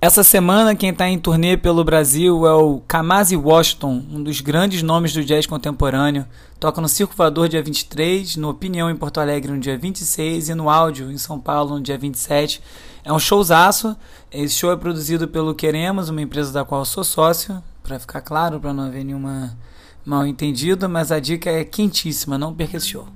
Essa 0.00 0.24
semana 0.24 0.74
quem 0.74 0.90
está 0.90 1.08
em 1.08 1.18
turnê 1.18 1.56
pelo 1.56 1.84
Brasil 1.84 2.44
é 2.46 2.52
o 2.52 2.80
Kamasi 2.80 3.36
Washington, 3.36 4.04
um 4.12 4.22
dos 4.22 4.40
grandes 4.40 4.82
nomes 4.82 5.12
do 5.14 5.24
jazz 5.24 5.46
contemporâneo. 5.46 6.26
Toca 6.58 6.80
no 6.80 6.88
Circo 6.88 7.14
Voador 7.16 7.48
dia 7.48 7.62
23, 7.62 8.36
no 8.36 8.50
Opinião 8.50 8.90
em 8.90 8.96
Porto 8.96 9.18
Alegre 9.18 9.52
no 9.52 9.58
dia 9.58 9.78
26 9.78 10.48
e 10.48 10.54
no 10.54 10.68
Áudio 10.68 11.12
em 11.12 11.16
São 11.16 11.38
Paulo 11.38 11.76
no 11.76 11.80
dia 11.80 11.96
27. 11.96 12.60
É 13.04 13.12
um 13.12 13.20
showzaço. 13.20 13.96
Esse 14.32 14.54
show 14.54 14.72
é 14.72 14.76
produzido 14.76 15.28
pelo 15.28 15.54
Queremos, 15.54 16.08
uma 16.08 16.20
empresa 16.20 16.52
da 16.52 16.64
qual 16.64 16.84
sou 16.84 17.04
sócio 17.04 17.62
para 17.84 18.00
ficar 18.00 18.22
claro, 18.22 18.58
para 18.58 18.72
não 18.72 18.84
haver 18.84 19.04
nenhuma 19.04 19.56
mal 20.04 20.26
entendida, 20.26 20.88
mas 20.88 21.12
a 21.12 21.20
dica 21.20 21.50
é 21.50 21.64
quentíssima, 21.64 22.38
não 22.38 22.54
perca 22.54 22.78
esse 22.78 22.88
show. 22.88 23.06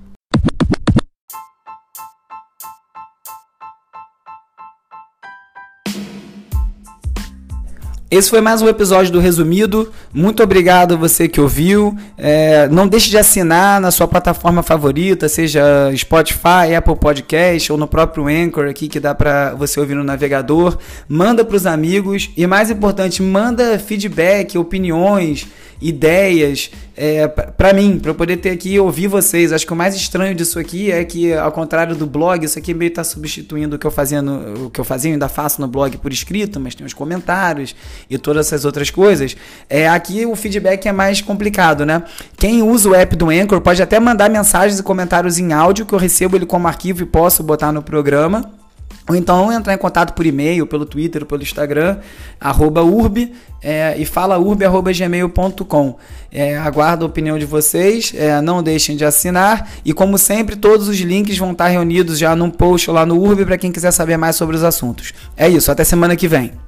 Esse 8.11 8.31
foi 8.31 8.41
mais 8.41 8.63
um 8.63 8.69
episódio 8.69 9.13
do 9.13 9.21
Resumido. 9.21 9.93
Muito 10.15 10.43
obrigado 10.43 10.95
a 10.95 10.97
você 10.97 11.29
que 11.29 11.39
ouviu. 11.39 11.95
É, 12.17 12.67
não 12.69 12.89
deixe 12.89 13.11
de 13.11 13.19
assinar 13.19 13.83
na 13.83 13.91
sua 13.91 14.09
plataforma 14.09 14.63
favorita, 14.63 15.29
seja 15.29 15.63
Spotify, 15.95 16.75
Apple 16.75 16.97
Podcast 16.97 17.71
ou 17.71 17.77
no 17.77 17.87
próprio 17.87 18.27
Anchor 18.27 18.67
aqui 18.67 18.89
que 18.89 18.99
dá 18.99 19.15
para 19.15 19.53
você 19.53 19.79
ouvir 19.79 19.95
no 19.95 20.03
navegador. 20.03 20.79
Manda 21.07 21.45
para 21.45 21.55
os 21.55 21.67
amigos 21.67 22.31
e 22.35 22.47
mais 22.47 22.71
importante, 22.71 23.23
manda 23.23 23.79
feedback, 23.79 24.57
opiniões 24.57 25.47
ideias 25.81 26.71
é, 27.01 27.29
para 27.29 27.73
mim, 27.73 28.01
para 28.01 28.11
eu 28.11 28.15
poder 28.15 28.39
ter 28.39 28.51
aqui 28.51 28.71
e 28.71 28.81
ouvir 28.81 29.07
vocês. 29.07 29.53
Acho 29.53 29.65
que 29.65 29.73
o 29.73 29.77
mais 29.77 29.95
estranho 29.95 30.35
disso 30.35 30.59
aqui 30.59 30.91
é 30.91 31.05
que, 31.05 31.33
ao 31.33 31.53
contrário 31.53 31.95
do 31.95 32.07
blog, 32.07 32.45
isso 32.45 32.59
aqui 32.59 32.75
meio 32.75 32.89
está 32.89 33.05
substituindo 33.05 33.77
o 33.77 33.79
que 33.79 33.87
eu 33.87 33.91
fazia, 33.91 34.21
no, 34.21 34.67
o 34.67 34.71
que 34.71 34.81
eu 34.81 34.85
fazia, 34.85 35.13
ainda 35.13 35.29
faço 35.29 35.61
no 35.61 35.69
blog 35.69 35.97
por 35.99 36.13
escrito, 36.13 36.59
mas 36.59 36.75
tem 36.75 36.85
os 36.85 36.93
comentários 36.93 37.77
e 38.11 38.19
todas 38.19 38.47
essas 38.47 38.65
outras 38.65 38.91
coisas. 38.91 39.37
É, 39.71 39.89
aqui 39.89 40.27
o 40.27 40.35
feedback 40.35 40.87
é 40.87 40.93
mais 40.93 41.21
complicado, 41.21 41.87
né? 41.87 42.03
Quem 42.37 42.63
usa 42.63 42.89
o 42.89 42.95
app 42.95 43.15
do 43.15 43.31
Anchor 43.31 43.61
pode 43.61 43.81
até 43.81 44.01
mandar 44.01 44.29
mensagens 44.29 44.81
e 44.81 44.83
comentários 44.83 45.39
em 45.39 45.53
áudio 45.53 45.87
que 45.87 45.95
eu 45.95 45.99
recebo 46.01 46.37
ele 46.37 46.47
como 46.47 46.67
arquivo 46.67 47.03
e 47.03 47.07
posso 47.07 47.45
botar 47.45 47.71
no 47.71 47.81
programa. 47.83 48.58
Ou 49.09 49.17
então 49.17 49.51
entrar 49.51 49.73
em 49.73 49.79
contato 49.79 50.13
por 50.13 50.27
e-mail, 50.27 50.67
pelo 50.67 50.85
Twitter, 50.85 51.25
pelo 51.25 51.43
Instagram, 51.43 51.99
arroba 52.39 52.83
urb, 52.83 53.33
é, 53.63 53.97
e 53.99 54.05
fala 54.05 54.39
urb.gmail.com. 54.39 55.97
É, 56.31 56.59
aguardo 56.59 57.05
a 57.05 57.09
opinião 57.09 57.39
de 57.39 57.47
vocês, 57.47 58.13
é, 58.15 58.41
não 58.43 58.63
deixem 58.63 58.97
de 58.97 59.05
assinar. 59.05 59.71
E 59.85 59.95
como 59.95 60.19
sempre, 60.19 60.57
todos 60.57 60.89
os 60.89 60.99
links 60.99 61.39
vão 61.39 61.53
estar 61.53 61.69
reunidos 61.69 62.19
já 62.19 62.37
num 62.37 62.51
post 62.51 62.91
lá 62.91 63.07
no 63.07 63.19
urb 63.19 63.47
para 63.47 63.57
quem 63.57 63.73
quiser 63.73 63.93
saber 63.93 64.19
mais 64.19 64.37
sobre 64.37 64.55
os 64.55 64.63
assuntos. 64.63 65.15
É 65.37 65.49
isso, 65.49 65.73
até 65.73 65.85
semana 65.85 66.15
que 66.15 66.29
vem. 66.29 66.68